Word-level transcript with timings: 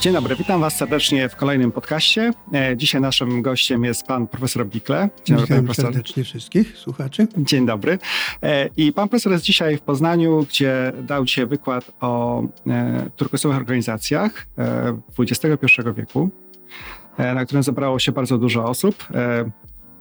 Dzień 0.00 0.12
dobry, 0.12 0.36
witam 0.36 0.60
Was 0.60 0.76
serdecznie 0.76 1.28
w 1.28 1.36
kolejnym 1.36 1.72
podcaście. 1.72 2.30
E, 2.54 2.76
dzisiaj 2.76 3.00
naszym 3.00 3.42
gościem 3.42 3.84
jest 3.84 4.06
pan 4.06 4.26
profesor 4.26 4.66
Bikle. 4.66 5.08
Dzień 5.24 5.36
dobry, 5.36 5.46
Witam 5.54 5.64
profesor. 5.64 5.84
serdecznie 5.84 6.24
wszystkich 6.24 6.76
słuchaczy. 6.78 7.26
Dzień 7.38 7.66
dobry. 7.66 7.98
E, 8.42 8.68
I 8.76 8.92
pan 8.92 9.08
profesor 9.08 9.32
jest 9.32 9.44
dzisiaj 9.44 9.76
w 9.76 9.80
Poznaniu, 9.80 10.46
gdzie 10.48 10.92
dał 11.02 11.24
dzisiaj 11.24 11.46
wykład 11.46 11.90
o 12.00 12.42
e, 12.66 13.10
turkusowych 13.16 13.56
organizacjach 13.56 14.46
XXI 15.18 15.66
wieku, 15.96 16.30
na 17.18 17.44
którym 17.44 17.62
zebrało 17.62 17.98
się 17.98 18.12
bardzo 18.12 18.38
dużo 18.38 18.64
osób. 18.64 19.06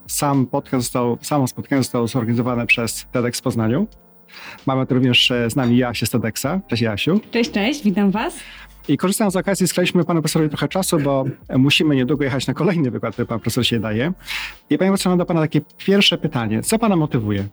Sam 0.08 0.46
podcast 0.46 0.84
został, 0.84 1.18
samo 1.22 1.48
spotkanie 1.48 1.84
zostało 1.84 2.08
zorganizowane 2.08 2.68
przez 2.68 3.06
TEDx 3.12 3.40
w 3.40 3.42
Poznaniu. 3.42 3.88
Mamy 4.66 4.86
tu 4.86 4.94
również 4.96 5.32
z 5.48 5.56
nami 5.56 5.78
Jasię 5.78 6.06
z 6.06 6.10
TEDxa. 6.10 6.48
Cześć 6.68 6.82
Jasiu. 6.84 7.20
Cześć, 7.32 7.52
cześć, 7.52 7.84
witam 7.84 8.12
Was. 8.12 8.34
I 8.88 8.98
korzystając 8.98 9.34
z 9.34 9.38
okazji, 9.38 9.68
sklaliśmy 9.68 10.04
panu 10.04 10.22
profesorowi 10.22 10.50
trochę 10.50 10.68
czasu, 10.68 11.00
bo 11.00 11.26
musimy 11.58 11.96
niedługo 11.96 12.24
jechać 12.24 12.48
na 12.48 12.54
kolejny 12.54 12.92
wykład, 12.92 13.14
który 13.14 13.26
pan 13.26 13.40
profesor 13.40 13.66
się 13.66 13.80
daje. 13.80 14.14
I 14.70 14.78
panie 14.78 14.90
profesorze, 14.90 15.10
mam 15.10 15.18
do 15.18 15.26
pana 15.26 15.42
takie 15.42 15.62
pierwsze 15.78 16.18
pytanie. 16.18 16.62
Co 16.62 16.80
pana 16.80 16.96
motywuje? 16.96 17.48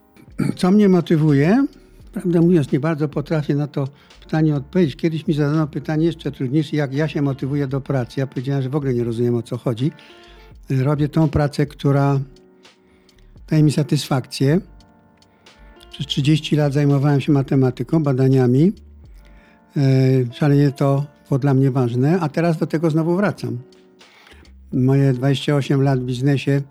Co 0.55 0.71
mnie 0.71 0.89
motywuje? 0.89 1.65
Prawdę 2.13 2.41
mówiąc, 2.41 2.71
nie 2.71 2.79
bardzo 2.79 3.09
potrafię 3.09 3.55
na 3.55 3.67
to 3.67 3.87
pytanie 4.23 4.55
odpowiedzieć. 4.55 4.95
Kiedyś 4.95 5.27
mi 5.27 5.33
zadano 5.33 5.67
pytanie 5.67 6.05
jeszcze 6.05 6.31
trudniejsze, 6.31 6.75
jak 6.75 6.93
ja 6.93 7.07
się 7.07 7.21
motywuję 7.21 7.67
do 7.67 7.81
pracy. 7.81 8.19
Ja 8.19 8.27
powiedziałem, 8.27 8.61
że 8.63 8.69
w 8.69 8.75
ogóle 8.75 8.93
nie 8.93 9.03
rozumiem 9.03 9.35
o 9.35 9.41
co 9.41 9.57
chodzi. 9.57 9.91
Robię 10.69 11.09
tą 11.09 11.29
pracę, 11.29 11.65
która 11.65 12.19
daje 13.49 13.63
mi 13.63 13.71
satysfakcję. 13.71 14.59
Przez 15.91 16.07
30 16.07 16.55
lat 16.55 16.73
zajmowałem 16.73 17.21
się 17.21 17.31
matematyką, 17.31 18.03
badaniami. 18.03 18.71
E, 19.77 19.81
szalenie 20.33 20.71
to 20.71 21.14
było 21.29 21.39
dla 21.39 21.53
mnie 21.53 21.71
ważne, 21.71 22.19
a 22.19 22.29
teraz 22.29 22.57
do 22.57 22.67
tego 22.67 22.89
znowu 22.89 23.15
wracam. 23.15 23.57
Moje 24.73 25.13
28 25.13 25.81
lat 25.81 25.99
w 25.99 26.03
biznesie 26.03 26.61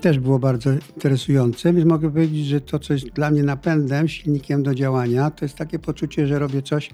też 0.00 0.18
było 0.18 0.38
bardzo 0.38 0.70
interesujące, 0.72 1.72
więc 1.72 1.86
mogę 1.86 2.10
powiedzieć, 2.10 2.46
że 2.46 2.60
to, 2.60 2.78
co 2.78 2.92
jest 2.92 3.06
dla 3.06 3.30
mnie 3.30 3.42
napędem, 3.42 4.08
silnikiem 4.08 4.62
do 4.62 4.74
działania, 4.74 5.30
to 5.30 5.44
jest 5.44 5.56
takie 5.56 5.78
poczucie, 5.78 6.26
że 6.26 6.38
robię 6.38 6.62
coś, 6.62 6.90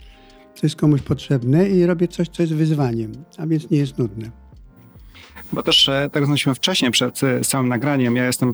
co 0.55 0.67
jest 0.67 0.77
komuś 0.77 1.03
potrzebne 1.03 1.69
i 1.69 1.87
robię 1.87 2.09
coś, 2.09 2.29
co 2.29 2.43
jest 2.43 2.55
wyzwaniem, 2.55 3.13
a 3.39 3.47
więc 3.47 3.71
nie 3.71 3.79
jest 3.79 3.99
nudne. 3.99 4.31
Bo 5.53 5.63
też, 5.63 5.89
e, 5.89 6.11
tak 6.13 6.21
rozmawialiśmy 6.21 6.55
wcześniej 6.55 6.91
przed 6.91 7.23
e, 7.23 7.45
samym 7.45 7.69
nagraniem, 7.69 8.17
ja 8.17 8.27
jestem 8.27 8.53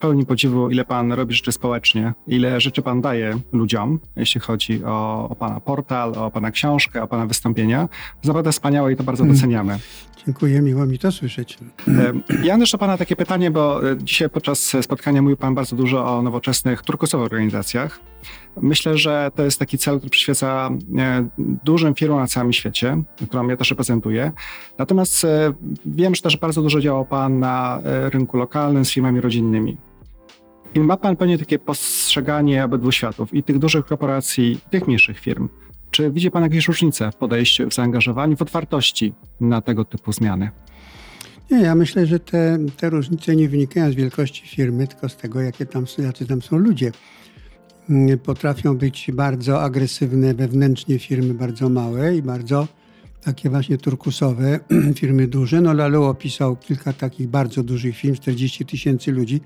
pełni 0.00 0.26
podziwu, 0.26 0.70
ile 0.70 0.84
pan 0.84 1.12
robi 1.12 1.34
rzeczy 1.34 1.52
społecznie, 1.52 2.12
ile 2.26 2.60
rzeczy 2.60 2.82
pan 2.82 3.00
daje 3.00 3.38
ludziom, 3.52 4.00
jeśli 4.16 4.40
chodzi 4.40 4.84
o, 4.84 5.28
o 5.28 5.34
pana 5.34 5.60
portal, 5.60 6.12
o 6.18 6.30
pana 6.30 6.50
książkę, 6.50 7.02
o 7.02 7.06
pana 7.06 7.26
wystąpienia. 7.26 7.88
To 8.22 8.28
naprawdę 8.28 8.52
wspaniałe 8.52 8.92
i 8.92 8.96
to 8.96 9.04
bardzo 9.04 9.22
hmm. 9.22 9.36
doceniamy. 9.36 9.78
Dziękuję, 10.26 10.62
miło 10.62 10.86
mi 10.86 10.98
to 10.98 11.12
słyszeć. 11.12 11.58
E, 11.88 12.12
ja 12.42 12.52
mam 12.52 12.60
też 12.60 12.72
do 12.72 12.78
pana 12.78 12.98
takie 12.98 13.16
pytanie, 13.16 13.50
bo 13.50 13.80
dzisiaj 13.96 14.30
podczas 14.30 14.76
spotkania 14.82 15.22
mówił 15.22 15.36
pan 15.36 15.54
bardzo 15.54 15.76
dużo 15.76 16.06
o 16.06 16.22
nowoczesnych 16.22 16.82
turkusowych 16.82 17.32
organizacjach. 17.32 18.00
Myślę, 18.62 18.98
że 18.98 19.30
to 19.34 19.44
jest 19.44 19.58
taki 19.58 19.78
cel, 19.78 19.98
który 19.98 20.10
przyświeca 20.10 20.70
dużym 21.64 21.94
firmom 21.94 22.20
na 22.20 22.26
całym 22.26 22.52
świecie, 22.52 23.02
którą 23.28 23.48
ja 23.48 23.56
też 23.56 23.70
reprezentuję. 23.70 24.32
Natomiast 24.78 25.26
wiem, 25.86 26.14
że 26.14 26.22
też 26.22 26.36
bardzo 26.36 26.62
dużo 26.62 26.80
działał 26.80 27.06
pan 27.06 27.38
na 27.38 27.80
rynku 27.84 28.36
lokalnym 28.36 28.84
z 28.84 28.90
firmami 28.90 29.20
rodzinnymi. 29.20 29.76
I 30.74 30.80
ma 30.80 30.96
Pan 30.96 31.16
pewnie 31.16 31.38
takie 31.38 31.58
postrzeganie 31.58 32.64
obydwu 32.64 32.92
światów, 32.92 33.34
i 33.34 33.42
tych 33.42 33.58
dużych 33.58 33.86
korporacji, 33.86 34.52
i 34.52 34.58
tych 34.70 34.86
mniejszych 34.86 35.18
firm. 35.18 35.48
Czy 35.90 36.10
widzi 36.10 36.30
Pan 36.30 36.42
jakieś 36.42 36.68
różnice 36.68 37.12
w 37.12 37.16
podejściu, 37.16 37.68
w 37.68 37.74
zaangażowaniu, 37.74 38.36
w 38.36 38.42
otwartości 38.42 39.12
na 39.40 39.60
tego 39.60 39.84
typu 39.84 40.12
zmiany? 40.12 40.50
Nie, 41.50 41.58
ja 41.58 41.74
myślę, 41.74 42.06
że 42.06 42.20
te, 42.20 42.58
te 42.76 42.90
różnice 42.90 43.36
nie 43.36 43.48
wynikają 43.48 43.92
z 43.92 43.94
wielkości 43.94 44.48
firmy, 44.48 44.88
tylko 44.88 45.08
z 45.08 45.16
tego, 45.16 45.40
jakie 45.40 45.66
tam, 45.66 45.84
jacy 45.98 46.26
tam 46.26 46.42
są 46.42 46.58
ludzie. 46.58 46.92
Mm, 47.90 48.18
potrafią 48.18 48.76
być 48.76 49.10
bardzo 49.12 49.62
agresywne 49.62 50.34
wewnętrznie 50.34 50.98
firmy 50.98 51.34
bardzo 51.34 51.68
małe 51.68 52.16
i 52.16 52.22
bardzo 52.22 52.68
takie 53.24 53.50
właśnie 53.50 53.78
turkusowe 53.78 54.60
firmy 54.98 55.26
duże. 55.26 55.60
No 55.60 55.72
Lalo 55.72 56.08
opisał 56.08 56.56
kilka 56.56 56.92
takich 56.92 57.28
bardzo 57.28 57.62
dużych 57.62 57.96
firm, 57.96 58.14
40 58.14 58.66
tysięcy 58.66 59.12
ludzi, 59.12 59.40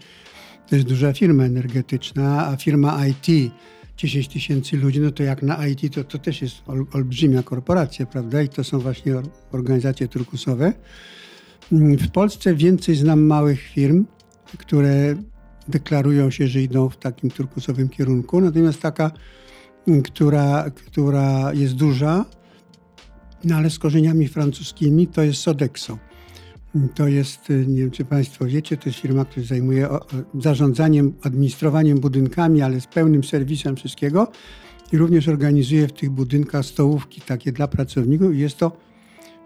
to 0.69 0.77
jest 0.77 0.89
duża 0.89 1.13
firma 1.13 1.45
energetyczna, 1.45 2.47
a 2.47 2.57
firma 2.57 3.07
IT 3.07 3.53
10 3.97 4.29
tysięcy 4.29 4.77
ludzi, 4.77 5.01
no 5.01 5.11
to 5.11 5.23
jak 5.23 5.43
na 5.43 5.67
IT 5.67 5.95
to, 5.95 6.05
to 6.05 6.19
też 6.19 6.43
jest 6.43 6.57
ol, 6.67 6.87
olbrzymia 6.93 7.43
korporacja, 7.43 8.07
prawda? 8.07 8.43
I 8.43 8.49
to 8.49 8.65
są 8.65 8.79
właśnie 8.79 9.15
organizacje 9.53 10.09
turkusowe. 10.09 10.73
W 11.73 12.11
Polsce 12.11 12.55
więcej 12.55 12.95
znam 12.95 13.21
małych 13.21 13.61
firm, 13.61 14.05
które 14.59 15.17
deklarują 15.69 16.31
się, 16.31 16.49
że 16.49 16.63
idą 16.63 16.89
w 16.89 16.97
takim 16.97 17.31
turkusowym 17.31 17.89
kierunku, 17.89 18.41
natomiast 18.41 18.81
taka, 18.81 19.11
która, 20.05 20.71
która 20.71 21.53
jest 21.55 21.75
duża, 21.75 22.25
no 23.45 23.57
ale 23.57 23.71
z 23.71 23.79
korzeniami 23.79 24.29
francuskimi, 24.29 25.07
to 25.07 25.23
jest 25.23 25.41
Sodexo. 25.41 25.99
To 26.95 27.09
jest, 27.09 27.51
y, 27.51 27.67
nie 27.67 27.81
wiem 27.81 27.91
czy 27.91 28.05
Państwo 28.05 28.45
wiecie, 28.47 28.77
to 28.77 28.89
jest 28.89 28.99
firma, 28.99 29.25
która 29.25 29.47
zajmuje 29.47 29.89
zarządzaniem, 30.41 31.13
administrowaniem 31.23 32.01
budynkami, 32.01 32.63
ale 32.63 32.81
z 32.81 32.87
pełnym 32.87 33.25
serwisem 33.25 33.77
wszystkiego 33.77 34.29
i 34.93 34.99
również 34.99 35.29
organizuje 35.29 35.89
w 35.89 35.93
tych 35.93 36.11
budynkach 36.11 36.65
stołówki 36.65 37.21
takie 37.21 37.53
dla 37.53 37.69
pracowników. 37.69 38.37
Jest 38.37 38.57
to 38.57 38.73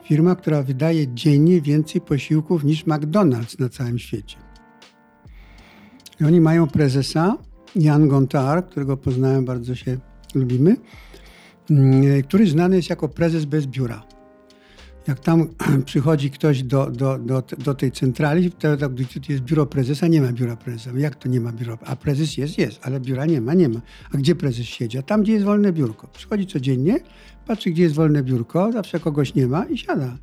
firma, 0.05 0.37
która 0.37 0.63
wydaje 0.63 1.15
dziennie 1.15 1.61
więcej 1.61 2.01
posiłków 2.01 2.65
niż 2.65 2.85
McDonald's 2.87 3.61
na 3.61 3.69
całym 3.69 3.99
świecie. 3.99 4.37
I 6.21 6.25
oni 6.25 6.41
mają 6.41 6.67
prezesa 6.67 7.39
Jan 7.77 8.09
Gontard, 8.09 8.71
którego 8.71 8.97
poznałem, 8.97 9.45
bardzo 9.45 9.75
się 9.75 9.99
lubimy, 10.35 10.77
mm, 11.71 12.23
który 12.23 12.47
znany 12.47 12.77
jest 12.77 12.91
jako 12.91 13.09
prezes 13.09 13.45
bez 13.45 13.67
biura 13.67 14.12
jak 15.09 15.21
tam 15.21 15.49
przychodzi 15.85 16.31
ktoś 16.31 16.63
do, 16.63 16.91
do, 16.91 17.19
do, 17.19 17.43
do 17.59 17.75
tej 17.75 17.93
centrali, 17.93 18.51
to, 18.51 18.77
gdy 18.77 19.05
jest 19.29 19.43
biuro 19.43 19.67
prezesa, 19.67 20.07
nie 20.07 20.23
ma 20.23 20.33
biura 20.33 20.57
prezesa. 20.57 20.91
Jak 20.97 21.15
to 21.15 21.29
nie 21.29 21.41
ma 21.41 21.53
biura? 21.53 21.79
A 21.85 21.97
prezes 21.97 22.37
jest, 22.37 22.59
jest, 22.59 22.81
ale 22.83 23.01
biura 23.01 23.27
nie 23.27 23.41
ma, 23.41 23.55
nie 23.55 23.69
ma. 23.69 23.81
A 24.15 24.17
gdzie 24.17 24.35
prezes 24.35 24.67
siedzi? 24.67 24.99
A 24.99 25.03
tam, 25.03 25.23
gdzie 25.23 25.33
jest 25.33 25.45
wolne 25.45 25.73
biurko. 25.73 26.09
Przychodzi 26.09 26.47
codziennie, 26.47 27.01
patrzy, 27.47 27.71
gdzie 27.71 27.83
jest 27.83 27.95
wolne 27.95 28.23
biurko, 28.23 28.73
zawsze 28.73 29.01
kogoś 29.01 29.35
nie 29.35 29.47
ma 29.47 29.65
i 29.65 29.79
siada. 29.79 30.17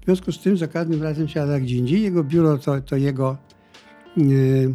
W 0.00 0.04
związku 0.04 0.32
z 0.32 0.40
tym 0.40 0.56
za 0.56 0.68
każdym 0.68 1.02
razem 1.02 1.28
siada 1.28 1.60
gdzie 1.60 1.76
indziej. 1.76 2.02
Jego 2.02 2.24
biuro 2.24 2.58
to, 2.58 2.80
to 2.80 2.96
jego 2.96 3.36
yy, 4.16 4.74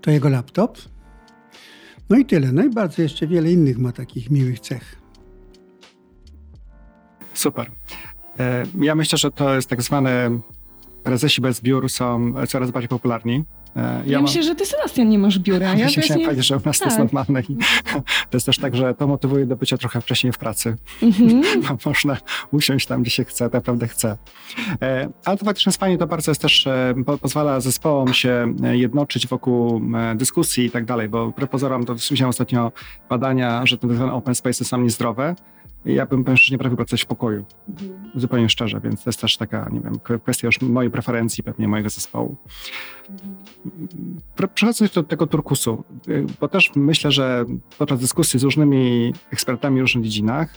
to 0.00 0.10
jego 0.10 0.28
laptop. 0.28 0.78
No 2.10 2.18
i 2.18 2.24
tyle. 2.24 2.52
No 2.52 2.64
i 2.64 2.70
bardzo 2.70 3.02
jeszcze 3.02 3.26
wiele 3.26 3.52
innych 3.52 3.78
ma 3.78 3.92
takich 3.92 4.30
miłych 4.30 4.60
cech. 4.60 5.05
Super. 7.46 7.70
E, 8.38 8.66
ja 8.80 8.94
myślę, 8.94 9.18
że 9.18 9.30
to 9.30 9.54
jest 9.54 9.68
tak 9.68 9.82
zwane 9.82 10.38
prezesi 11.04 11.40
bez 11.40 11.60
biur 11.60 11.90
są 11.90 12.34
coraz 12.48 12.70
bardziej 12.70 12.88
popularni. 12.88 13.44
E, 13.76 13.80
ja, 13.80 14.12
ja 14.12 14.22
myślę, 14.22 14.42
że 14.42 14.54
ty 14.54 14.66
Sebastian 14.66 15.08
nie 15.08 15.18
masz 15.18 15.38
biura. 15.38 15.74
Ja, 15.74 15.74
ja 15.74 16.02
chciałem 16.02 16.24
powiedzieć, 16.24 16.46
że 16.46 16.56
u 16.56 16.60
nas 16.64 16.78
tak. 16.78 16.78
to 16.78 16.84
jest 16.84 16.98
normalne 16.98 17.40
i 17.40 17.56
to 18.30 18.36
jest 18.36 18.46
też 18.46 18.58
tak, 18.58 18.76
że 18.76 18.94
to 18.94 19.06
motywuje 19.06 19.46
do 19.46 19.56
bycia 19.56 19.78
trochę 19.78 20.00
wcześniej 20.00 20.32
w 20.32 20.38
pracy. 20.38 20.76
Mm-hmm. 21.02 21.86
Można 21.86 22.16
usiąść 22.52 22.86
tam, 22.86 23.02
gdzie 23.02 23.10
się 23.10 23.24
chce, 23.24 23.44
tak 23.44 23.52
naprawdę 23.52 23.88
chce. 23.88 24.16
E, 24.82 25.08
ale 25.24 25.36
to 25.36 25.44
faktycznie 25.44 25.70
jest 25.70 25.80
fajnie, 25.80 25.98
to 25.98 26.06
bardzo 26.06 26.30
jest 26.30 26.42
też, 26.42 26.68
pozwala 27.20 27.60
zespołom 27.60 28.14
się 28.14 28.54
jednoczyć 28.72 29.26
wokół 29.26 29.82
dyskusji 30.14 30.64
i 30.64 30.70
tak 30.70 30.84
dalej, 30.84 31.08
bo 31.08 31.30
wbrew 31.30 31.50
pozorom 31.50 31.84
to 31.84 31.98
słyszałem 31.98 32.30
ostatnio 32.30 32.72
badania, 33.10 33.66
że 33.66 33.78
te 33.78 34.12
open 34.12 34.34
space 34.34 34.64
są 34.64 34.80
niezdrowe, 34.80 35.34
ja 35.86 36.06
bym 36.06 36.24
mężczyźnie 36.26 36.58
prawie 36.58 36.76
pracować 36.76 37.02
w 37.02 37.06
pokoju. 37.06 37.44
Mhm. 37.68 38.10
Zupełnie 38.14 38.48
szczerze, 38.48 38.80
więc 38.80 39.04
to 39.04 39.10
jest 39.10 39.20
też 39.20 39.36
taka, 39.36 39.68
nie 39.72 39.80
wiem, 39.80 40.20
kwestia 40.22 40.46
już 40.46 40.60
mojej 40.60 40.90
preferencji, 40.90 41.44
pewnie 41.44 41.68
mojego 41.68 41.90
zespołu. 41.90 42.36
Mhm. 43.10 43.36
Przechodząc 44.54 44.92
do 44.92 45.02
tego 45.02 45.26
turkusu, 45.26 45.84
bo 46.40 46.48
też 46.48 46.72
myślę, 46.76 47.10
że 47.12 47.44
podczas 47.78 48.00
dyskusji 48.00 48.40
z 48.40 48.42
różnymi 48.42 49.12
ekspertami 49.30 49.78
w 49.78 49.80
różnych 49.80 50.04
dziedzinach 50.04 50.54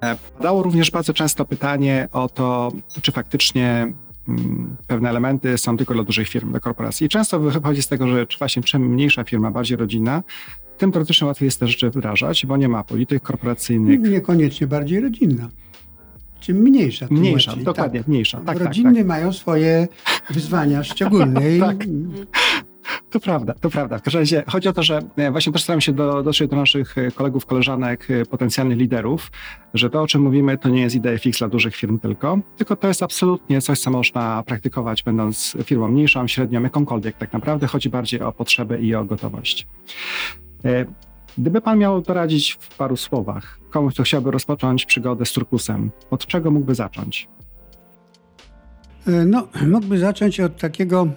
e, 0.00 0.16
Padało 0.36 0.62
również 0.62 0.90
bardzo 0.90 1.12
często 1.12 1.44
pytanie 1.44 2.08
o 2.12 2.28
to, 2.28 2.72
czy 3.02 3.12
faktycznie 3.12 3.92
mm, 4.28 4.76
pewne 4.86 5.10
elementy 5.10 5.58
są 5.58 5.76
tylko 5.76 5.94
dla 5.94 6.02
dużych 6.02 6.28
firm, 6.28 6.50
dla 6.50 6.60
korporacji. 6.60 7.06
I 7.06 7.08
często 7.08 7.40
wychodzi 7.40 7.82
z 7.82 7.88
tego, 7.88 8.08
że 8.08 8.26
właśnie 8.38 8.62
czym 8.62 8.82
mniejsza 8.82 9.24
firma, 9.24 9.50
bardziej 9.50 9.76
rodzina, 9.76 10.22
tym 10.76 10.92
teoretycznie 10.92 11.26
łatwiej 11.26 11.46
jest 11.46 11.60
te 11.60 11.68
rzeczy 11.68 11.90
wdrażać, 11.90 12.46
bo 12.46 12.56
nie 12.56 12.68
ma 12.68 12.84
polityk 12.84 13.22
korporacyjnych. 13.22 14.00
Niekoniecznie 14.00 14.66
bardziej 14.66 15.00
rodzinna. 15.00 15.48
Czym 16.40 16.56
mniejsza. 16.56 17.06
Mniejsza, 17.10 17.50
łatwiej. 17.50 17.64
dokładnie, 17.64 18.00
tak. 18.00 18.08
mniejsza. 18.08 18.40
Tak, 18.40 18.58
Rodziny 18.58 18.90
tak, 18.90 18.96
tak. 18.96 19.06
mają 19.06 19.32
swoje 19.32 19.88
wyzwania 20.30 20.84
szczególne. 20.84 21.40
tak. 21.60 21.76
To 23.10 23.20
To 23.20 23.20
prawda, 23.20 23.54
to 23.60 23.70
prawda. 23.70 23.98
W 23.98 24.02
każdym 24.02 24.20
razie 24.20 24.44
chodzi 24.46 24.68
o 24.68 24.72
to, 24.72 24.82
że 24.82 25.00
e, 25.16 25.30
właśnie 25.30 25.52
też 25.52 25.62
staram 25.62 25.80
się 25.80 25.92
do, 25.92 26.22
dotrzeć 26.22 26.50
do 26.50 26.56
naszych 26.56 26.98
e, 26.98 27.10
kolegów, 27.10 27.46
koleżanek, 27.46 28.10
e, 28.10 28.26
potencjalnych 28.26 28.78
liderów, 28.78 29.30
że 29.74 29.90
to, 29.90 30.02
o 30.02 30.06
czym 30.06 30.22
mówimy, 30.22 30.58
to 30.58 30.68
nie 30.68 30.80
jest 30.80 30.96
idea 30.96 31.18
fix 31.18 31.38
dla 31.38 31.48
dużych 31.48 31.76
firm 31.76 31.98
tylko, 31.98 32.38
tylko 32.56 32.76
to 32.76 32.88
jest 32.88 33.02
absolutnie 33.02 33.60
coś, 33.60 33.78
co 33.78 33.90
można 33.90 34.42
praktykować, 34.46 35.02
będąc 35.02 35.56
firmą 35.64 35.88
mniejszą, 35.88 36.28
średnią, 36.28 36.62
jakąkolwiek. 36.62 37.16
Tak 37.16 37.32
naprawdę 37.32 37.66
chodzi 37.66 37.88
bardziej 37.90 38.20
o 38.20 38.32
potrzeby 38.32 38.78
i 38.78 38.94
o 38.94 39.04
gotowość. 39.04 39.66
Gdyby 41.38 41.60
pan 41.60 41.78
miał 41.78 42.00
doradzić 42.00 42.56
w 42.60 42.76
paru 42.76 42.96
słowach 42.96 43.58
komuś, 43.70 43.94
kto 43.94 44.02
chciałby 44.02 44.30
rozpocząć 44.30 44.86
przygodę 44.86 45.26
z 45.26 45.32
turkusem, 45.32 45.90
od 46.10 46.26
czego 46.26 46.50
mógłby 46.50 46.74
zacząć? 46.74 47.28
No, 49.26 49.48
mógłby 49.66 49.98
zacząć 49.98 50.40
od 50.40 50.56
takiego 50.56 51.08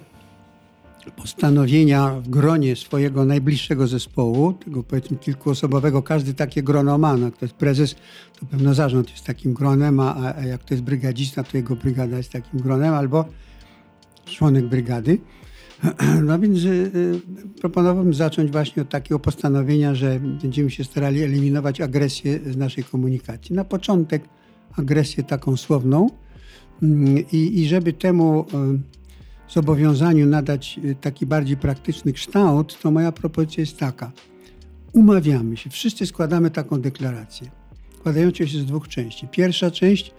postanowienia 1.16 2.10
w 2.10 2.28
gronie 2.28 2.76
swojego 2.76 3.24
najbliższego 3.24 3.86
zespołu, 3.86 4.52
tego 4.52 4.82
powiedzmy 4.82 5.16
kilkuosobowego, 5.16 6.02
każdy 6.02 6.34
takie 6.34 6.62
grono 6.62 6.98
ma. 6.98 7.16
No, 7.16 7.30
kto 7.32 7.44
jest 7.44 7.54
prezes, 7.54 7.94
to 8.40 8.46
pewno 8.46 8.74
zarząd 8.74 9.10
jest 9.10 9.24
takim 9.24 9.54
gronem, 9.54 10.00
a, 10.00 10.34
a 10.36 10.46
jak 10.46 10.64
to 10.64 10.74
jest 10.74 10.84
brygadzista, 10.84 11.44
to 11.44 11.56
jego 11.56 11.76
brygada 11.76 12.16
jest 12.16 12.32
takim 12.32 12.60
gronem, 12.60 12.94
albo 12.94 13.24
członek 14.24 14.66
brygady. 14.66 15.18
No 16.26 16.38
więc 16.38 16.64
y, 16.64 17.20
proponowałbym 17.60 18.14
zacząć 18.14 18.50
właśnie 18.50 18.82
od 18.82 18.88
takiego 18.88 19.18
postanowienia, 19.18 19.94
że 19.94 20.20
będziemy 20.20 20.70
się 20.70 20.84
starali 20.84 21.22
eliminować 21.22 21.80
agresję 21.80 22.40
z 22.52 22.56
naszej 22.56 22.84
komunikacji. 22.84 23.54
Na 23.54 23.64
początek 23.64 24.22
agresję 24.76 25.24
taką 25.24 25.56
słowną 25.56 26.10
mm, 26.82 27.24
i, 27.32 27.60
i 27.60 27.68
żeby 27.68 27.92
temu 27.92 28.40
y, 28.40 29.52
zobowiązaniu 29.52 30.26
nadać 30.26 30.80
y, 30.84 30.94
taki 31.00 31.26
bardziej 31.26 31.56
praktyczny 31.56 32.12
kształt, 32.12 32.78
to 32.82 32.90
moja 32.90 33.12
propozycja 33.12 33.60
jest 33.60 33.78
taka. 33.78 34.12
Umawiamy 34.92 35.56
się, 35.56 35.70
wszyscy 35.70 36.06
składamy 36.06 36.50
taką 36.50 36.80
deklarację, 36.80 37.50
składającą 37.98 38.46
się 38.46 38.58
z 38.58 38.64
dwóch 38.64 38.88
części. 38.88 39.28
Pierwsza 39.28 39.70
część, 39.70 40.14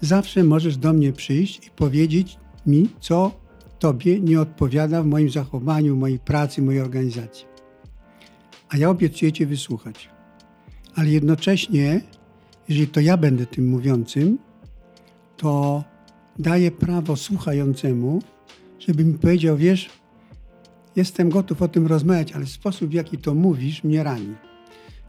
zawsze 0.00 0.44
możesz 0.44 0.76
do 0.76 0.92
mnie 0.92 1.12
przyjść 1.12 1.66
i 1.66 1.70
powiedzieć 1.70 2.38
mi, 2.66 2.88
co 3.00 3.43
Tobie 3.84 4.20
nie 4.20 4.40
odpowiada 4.40 5.02
w 5.02 5.06
moim 5.06 5.30
zachowaniu, 5.30 5.96
mojej 5.96 6.18
pracy, 6.18 6.62
mojej 6.62 6.80
organizacji. 6.80 7.46
A 8.68 8.76
ja 8.76 8.90
obiecuję 8.90 9.32
Cię 9.32 9.46
wysłuchać. 9.46 10.08
Ale 10.94 11.08
jednocześnie, 11.08 12.00
jeżeli 12.68 12.88
to 12.88 13.00
ja 13.00 13.16
będę 13.16 13.46
tym 13.46 13.68
mówiącym, 13.68 14.38
to 15.36 15.84
daję 16.38 16.70
prawo 16.70 17.16
słuchającemu, 17.16 18.22
żeby 18.78 19.04
mi 19.04 19.14
powiedział, 19.14 19.56
wiesz, 19.56 19.90
jestem 20.96 21.28
gotów 21.28 21.62
o 21.62 21.68
tym 21.68 21.86
rozmawiać, 21.86 22.32
ale 22.32 22.46
sposób, 22.46 22.90
w 22.90 22.92
jaki 22.92 23.18
to 23.18 23.34
mówisz, 23.34 23.84
mnie 23.84 24.02
rani. 24.02 24.34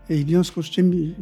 I 0.09 0.15
w 0.23 0.27
związku 0.27 0.63
z 0.63 0.65
czym 0.65 1.15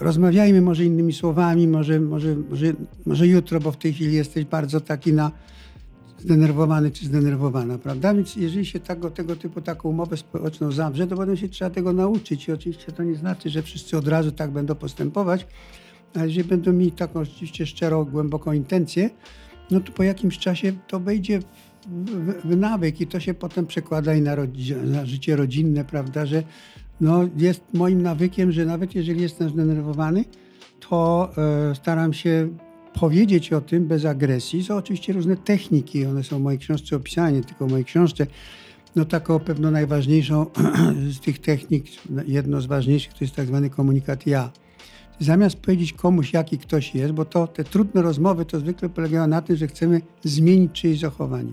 rozmawiajmy 0.00 0.60
może 0.60 0.84
innymi 0.84 1.12
słowami, 1.12 1.68
może, 1.68 2.00
może, 2.00 2.36
może, 2.36 2.72
może 3.06 3.26
jutro, 3.26 3.60
bo 3.60 3.72
w 3.72 3.76
tej 3.76 3.92
chwili 3.92 4.14
jesteś 4.14 4.44
bardzo 4.44 4.80
taki 4.80 5.12
na 5.12 5.30
zdenerwowany 6.20 6.90
czy 6.90 7.06
zdenerwowana, 7.06 7.78
prawda? 7.78 8.14
Więc 8.14 8.36
jeżeli 8.36 8.66
się 8.66 8.80
tego, 8.80 9.10
tego 9.10 9.36
typu 9.36 9.60
taką 9.60 9.88
umowę 9.88 10.16
społeczną 10.16 10.72
zawrze, 10.72 11.06
to 11.06 11.16
potem 11.16 11.36
się 11.36 11.48
trzeba 11.48 11.70
tego 11.70 11.92
nauczyć 11.92 12.48
i 12.48 12.52
oczywiście 12.52 12.92
to 12.92 13.02
nie 13.02 13.14
znaczy, 13.14 13.50
że 13.50 13.62
wszyscy 13.62 13.96
od 13.96 14.08
razu 14.08 14.32
tak 14.32 14.50
będą 14.50 14.74
postępować, 14.74 15.46
ale 16.14 16.26
jeżeli 16.26 16.48
będą 16.48 16.72
mieli 16.72 16.92
taką 16.92 17.20
oczywiście 17.20 17.66
szczerą, 17.66 18.04
głęboką 18.04 18.52
intencję, 18.52 19.10
no 19.70 19.80
to 19.80 19.92
po 19.92 20.02
jakimś 20.02 20.38
czasie 20.38 20.72
to 20.88 21.00
wejdzie 21.00 21.40
w, 21.40 21.44
w, 22.44 22.56
nawyk 22.56 23.00
i 23.00 23.06
to 23.06 23.20
się 23.20 23.34
potem 23.34 23.66
przekłada 23.66 24.14
i 24.14 24.22
na, 24.22 24.36
na 24.84 25.06
życie 25.06 25.36
rodzinne, 25.36 25.84
prawda, 25.84 26.26
że 26.26 26.42
no 27.00 27.28
jest 27.36 27.62
moim 27.74 28.02
nawykiem, 28.02 28.52
że 28.52 28.66
nawet 28.66 28.94
jeżeli 28.94 29.22
jestem 29.22 29.50
zdenerwowany, 29.50 30.24
to 30.88 31.30
e, 31.70 31.74
staram 31.74 32.12
się 32.12 32.48
powiedzieć 32.94 33.52
o 33.52 33.60
tym 33.60 33.86
bez 33.86 34.04
agresji. 34.04 34.64
Są 34.64 34.76
oczywiście 34.76 35.12
różne 35.12 35.36
techniki, 35.36 36.06
one 36.06 36.24
są 36.24 36.38
w 36.38 36.42
mojej 36.42 36.58
książce 36.58 36.96
opisane, 36.96 37.40
tylko 37.40 37.66
w 37.66 37.70
mojej 37.70 37.84
książce. 37.84 38.26
No 38.96 39.04
taką 39.04 39.38
pewno 39.38 39.70
najważniejszą 39.70 40.46
z 41.16 41.20
tych 41.20 41.38
technik, 41.38 41.84
jedno 42.26 42.60
z 42.60 42.66
ważniejszych, 42.66 43.12
to 43.12 43.18
jest 43.20 43.34
tak 43.34 43.46
zwany 43.46 43.70
komunikat 43.70 44.26
ja. 44.26 44.50
Zamiast 45.20 45.56
powiedzieć 45.56 45.92
komuś, 45.92 46.32
jaki 46.32 46.58
ktoś 46.58 46.94
jest, 46.94 47.12
bo 47.12 47.24
to 47.24 47.46
te 47.46 47.64
trudne 47.64 48.02
rozmowy 48.02 48.44
to 48.44 48.60
zwykle 48.60 48.88
polegają 48.88 49.26
na 49.26 49.42
tym, 49.42 49.56
że 49.56 49.66
chcemy 49.66 50.00
zmienić 50.24 50.72
czyjeś 50.72 50.98
zachowanie 50.98 51.52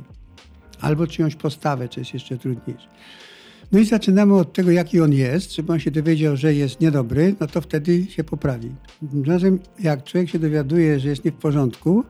albo 0.82 1.08
czyjąś 1.08 1.36
postawę, 1.36 1.90
co 1.90 2.02
jest 2.02 2.14
jeszcze 2.14 2.38
trudniejsze. 2.38 2.88
No 3.72 3.80
i 3.80 3.86
zaczynamy 3.86 4.36
od 4.36 4.54
tego, 4.54 4.72
jaki 4.72 5.02
on 5.02 5.14
jest, 5.14 5.56
żeby 5.56 5.74
on 5.74 5.80
się 5.80 5.92
dowiedział, 5.92 6.38
że 6.38 6.54
jest 6.54 6.82
niedobry, 6.82 7.36
no 7.40 7.48
to 7.48 7.62
wtedy 7.62 8.06
się 8.06 8.24
poprawi. 8.24 8.76
Razem 9.26 9.60
jak 9.80 10.04
człowiek 10.04 10.30
się 10.30 10.40
dowiaduje, 10.40 11.00
że 11.00 11.10
jest 11.10 11.26
nie 11.26 11.32
w 11.32 11.36
porządku, 11.36 12.04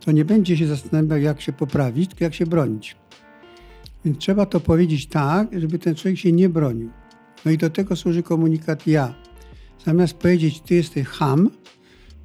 to 0.00 0.12
nie 0.12 0.24
będzie 0.24 0.56
się 0.56 0.66
zastanawiał, 0.66 1.18
jak 1.18 1.40
się 1.40 1.52
poprawić, 1.52 2.08
tylko 2.08 2.24
jak 2.24 2.34
się 2.34 2.46
bronić. 2.46 2.96
Więc 4.04 4.18
trzeba 4.18 4.46
to 4.46 4.60
powiedzieć 4.60 5.06
tak, 5.06 5.60
żeby 5.60 5.78
ten 5.78 5.94
człowiek 5.94 6.18
się 6.18 6.32
nie 6.32 6.48
bronił. 6.48 6.90
No 7.44 7.50
i 7.50 7.58
do 7.58 7.70
tego 7.70 7.96
służy 7.96 8.22
komunikat 8.22 8.86
ja. 8.86 9.14
Zamiast 9.84 10.14
powiedzieć, 10.14 10.60
ty 10.60 10.74
jesteś 10.74 11.06
ham, 11.06 11.50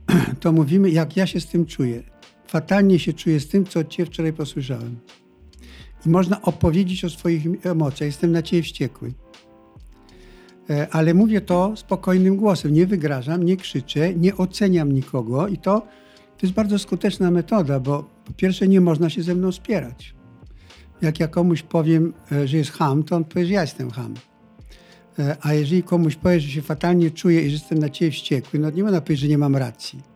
to 0.40 0.52
mówimy, 0.52 0.90
jak 0.90 1.18
ja 1.18 1.28
się 1.28 1.40
z 1.40 1.48
tym 1.48 1.66
czuję. 1.66 2.04
Fatalnie 2.48 3.00
się 3.00 3.14
czuję 3.14 3.40
z 3.40 3.48
tym, 3.48 3.66
co 3.66 3.84
ciebie 3.84 4.06
wczoraj 4.06 4.34
posłyszałem 4.34 5.00
i 6.06 6.10
można 6.10 6.42
opowiedzieć 6.42 7.06
o 7.06 7.10
swoich 7.10 7.66
emocjach. 7.66 8.08
Jestem 8.08 8.32
na 8.32 8.42
ciebie 8.42 8.64
wściekły. 8.64 9.14
E, 10.70 10.88
ale 10.92 11.14
mówię 11.14 11.42
to 11.42 11.74
spokojnym 11.76 12.36
głosem. 12.36 12.74
Nie 12.74 12.88
wygrażam, 12.88 13.44
nie 13.44 13.58
krzyczę, 13.58 14.16
nie 14.16 14.38
oceniam 14.38 14.92
nikogo 14.92 15.48
i 15.48 15.58
to, 15.58 15.80
to 16.38 16.46
jest 16.46 16.54
bardzo 16.54 16.80
skuteczna 16.80 17.32
metoda, 17.32 17.80
bo 17.80 18.04
po 18.26 18.34
pierwsze 18.34 18.68
nie 18.68 18.82
można 18.82 19.10
się 19.10 19.24
ze 19.24 19.36
mną 19.36 19.52
spierać. 19.52 20.16
Jak 21.02 21.20
ja 21.20 21.28
komuś 21.28 21.62
powiem, 21.62 22.14
e, 22.32 22.48
że 22.48 22.58
jest 22.58 22.72
ham, 22.72 23.04
to 23.04 23.16
on 23.16 23.24
powie, 23.24 23.46
że 23.46 23.54
ja 23.54 23.62
jestem 23.62 23.92
ham. 23.92 24.14
E, 25.20 25.38
a 25.42 25.54
jeżeli 25.54 25.84
komuś 25.84 26.16
powie, 26.16 26.40
że 26.40 26.50
się 26.50 26.62
fatalnie 26.62 27.12
czuję 27.12 27.42
i 27.42 27.50
że 27.50 27.54
jestem 27.54 27.80
na 27.80 27.90
ciebie 27.90 28.12
wściekły, 28.12 28.60
no 28.60 28.70
nie 28.70 28.84
można 28.84 29.02
powiedzieć, 29.02 29.22
że 29.22 29.28
nie 29.28 29.38
mam 29.38 29.56
racji 29.56 30.15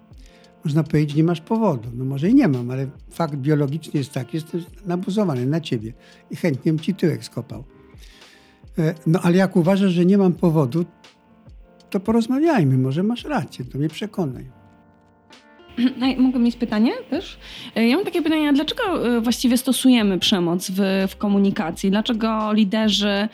można 0.66 0.84
powiedzieć, 0.84 1.16
nie 1.16 1.24
masz 1.24 1.42
powodu. 1.42 1.90
No 1.94 2.06
może 2.06 2.30
i 2.30 2.36
nie 2.36 2.48
mam, 2.48 2.72
ale 2.72 2.88
fakt 3.12 3.36
biologiczny 3.36 3.98
jest 3.98 4.12
taki, 4.12 4.38
jestem 4.38 4.64
nabuzowany 4.86 5.46
na 5.46 5.62
ciebie 5.62 5.94
i 6.32 6.36
chętnie 6.36 6.74
bym 6.74 6.80
ci 6.80 6.96
tyłek 6.96 7.24
skopał. 7.24 7.64
E, 8.80 8.94
no 9.08 9.20
ale 9.24 9.38
jak 9.38 9.56
uważasz, 9.56 9.92
że 9.92 10.06
nie 10.06 10.18
mam 10.18 10.34
powodu, 10.34 10.86
to 11.90 12.00
porozmawiajmy, 12.00 12.78
może 12.78 13.04
masz 13.04 13.24
rację, 13.24 13.66
to 13.66 13.78
mnie 13.78 13.90
przekonaj. 13.90 14.60
Mogę 16.18 16.40
mieć 16.40 16.56
pytanie 16.56 16.92
też? 17.10 17.40
E, 17.76 17.88
ja 17.88 17.96
mam 17.96 18.06
takie 18.06 18.22
pytanie, 18.22 18.54
dlaczego 18.54 19.08
e, 19.18 19.22
właściwie 19.22 19.58
stosujemy 19.58 20.20
przemoc 20.20 20.72
w, 20.72 21.08
w 21.10 21.16
komunikacji? 21.16 21.92
Dlaczego 21.92 22.54
liderzy, 22.54 23.28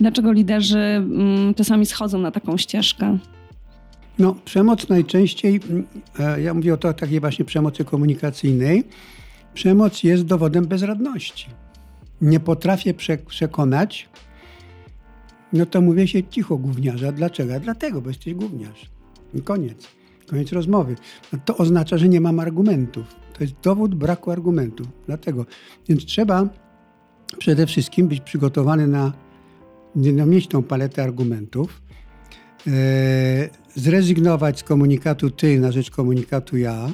dlaczego 0.00 0.32
liderzy 0.32 0.78
mm, 0.78 1.54
czasami 1.54 1.86
schodzą 1.86 2.18
na 2.18 2.30
taką 2.30 2.56
ścieżkę? 2.56 3.18
No, 4.18 4.34
przemoc 4.44 4.88
najczęściej, 4.88 5.60
mm, 5.70 5.86
e, 6.18 6.42
ja 6.42 6.54
mówię 6.54 6.74
o 6.74 6.76
to 6.76 6.94
takiej 6.94 7.20
właśnie 7.20 7.44
przemocy 7.44 7.84
komunikacyjnej, 7.84 8.84
przemoc 9.54 10.02
jest 10.02 10.22
dowodem 10.22 10.66
bezradności. 10.66 11.46
Nie 12.20 12.40
potrafię 12.40 12.94
przekonać, 13.26 14.08
no 15.52 15.66
to 15.66 15.80
mówię 15.80 16.08
się 16.08 16.24
cicho 16.24 16.56
gówniarza. 16.56 17.12
Dlaczego? 17.12 17.60
Dlatego, 17.60 18.00
bo 18.00 18.08
jesteś 18.08 18.34
gówniarz. 18.34 18.90
Koniec. 19.44 19.88
Koniec 20.26 20.52
rozmowy. 20.52 20.96
No 21.32 21.38
to 21.44 21.56
oznacza, 21.56 21.98
że 21.98 22.08
nie 22.08 22.20
mam 22.20 22.40
argumentów. 22.40 23.14
To 23.32 23.44
jest 23.44 23.54
dowód 23.62 23.94
braku 23.94 24.30
argumentów. 24.30 24.86
Dlatego. 25.06 25.46
Więc 25.88 26.04
trzeba 26.04 26.48
przede 27.38 27.66
wszystkim 27.66 28.08
być 28.08 28.20
przygotowany 28.20 28.86
na, 28.86 29.12
na 29.94 30.26
mieć 30.26 30.48
tą 30.48 30.62
paletę 30.62 31.02
argumentów, 31.02 31.82
E, 32.66 32.72
zrezygnować 33.80 34.58
z 34.58 34.62
komunikatu 34.62 35.30
ty 35.30 35.60
na 35.60 35.72
rzecz 35.72 35.90
komunikatu 35.90 36.56
ja, 36.56 36.90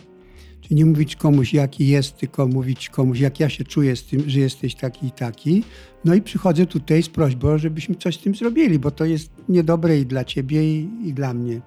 czyli 0.61 0.75
nie 0.77 0.87
mówić 0.87 1.17
komuś 1.17 1.55
jaki 1.55 1.89
jest, 1.89 2.17
tylko 2.17 2.47
mówić 2.47 2.89
komuś 2.89 3.21
jak 3.21 3.41
ja 3.41 3.49
się 3.49 3.65
czuję 3.65 3.97
z 3.97 4.05
tym, 4.05 4.23
że 4.27 4.41
jesteś 4.41 4.75
taki 4.75 5.07
i 5.07 5.11
taki. 5.11 5.65
No 6.05 6.15
i 6.15 6.23
przychodzę 6.23 6.67
tutaj 6.67 7.03
z 7.03 7.09
prośbą, 7.09 7.59
żebyśmy 7.59 7.95
coś 7.95 8.17
z 8.17 8.19
tym 8.19 8.35
zrobili, 8.35 8.79
bo 8.79 8.91
to 8.91 9.05
jest 9.05 9.31
niedobre 9.49 9.99
i 9.99 10.07
dla 10.07 10.25
ciebie 10.25 10.65
i, 10.65 10.89
i 11.05 11.13
dla 11.13 11.35
mnie. 11.35 11.61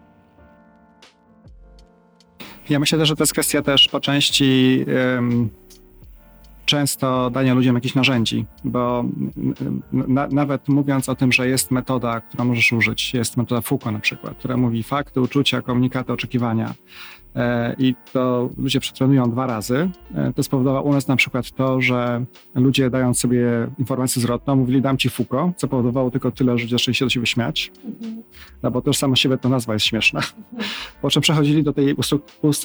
Ja 2.69 2.79
myślę, 2.79 3.05
że 3.05 3.15
to 3.15 3.23
jest 3.23 3.33
kwestia 3.33 3.61
też 3.61 3.87
po 3.87 3.99
części 3.99 4.85
często 6.69 7.29
dania 7.29 7.53
ludziom 7.53 7.75
jakichś 7.75 7.95
narzędzi, 7.95 8.45
bo 8.63 9.05
na, 9.91 10.27
nawet 10.27 10.67
mówiąc 10.67 11.09
o 11.09 11.15
tym, 11.15 11.31
że 11.31 11.47
jest 11.47 11.71
metoda, 11.71 12.21
którą 12.21 12.45
możesz 12.45 12.73
użyć, 12.73 13.13
jest 13.13 13.37
metoda 13.37 13.61
Foucault 13.61 13.93
na 13.93 13.99
przykład, 13.99 14.37
która 14.37 14.57
mówi 14.57 14.83
fakty, 14.83 15.21
uczucia, 15.21 15.61
komunikaty, 15.61 16.13
oczekiwania, 16.13 16.73
i 17.77 17.95
to 18.13 18.49
ludzie 18.57 18.79
przetrenują 18.79 19.31
dwa 19.31 19.47
razy. 19.47 19.89
E, 20.15 20.33
to 20.33 20.43
spowodowało 20.43 20.89
u 20.89 20.93
nas 20.93 21.07
na 21.07 21.15
przykład 21.15 21.51
to, 21.51 21.81
że 21.81 22.25
ludzie 22.55 22.89
dając 22.89 23.19
sobie 23.19 23.67
informację 23.79 24.21
zwrotną, 24.21 24.55
mówili 24.55 24.81
dam 24.81 24.97
ci 24.97 25.09
fuko, 25.09 25.51
co 25.57 25.67
powodowało 25.67 26.11
tylko 26.11 26.31
tyle, 26.31 26.57
że 26.57 26.63
ludzie 26.63 26.75
zaczęli 26.75 26.95
się 26.95 27.05
do 27.05 27.09
siebie 27.09 27.25
śmiać, 27.25 27.71
mhm. 27.85 28.23
no 28.63 28.71
bo 28.71 28.81
też 28.81 28.97
samo 28.97 29.15
siebie 29.15 29.37
to 29.37 29.49
nazwa 29.49 29.73
jest 29.73 29.85
śmieszna. 29.85 30.19
Mhm. 30.19 30.69
Po 31.01 31.09
czym 31.09 31.21
przechodzili 31.21 31.63
do 31.63 31.73
tej 31.73 31.95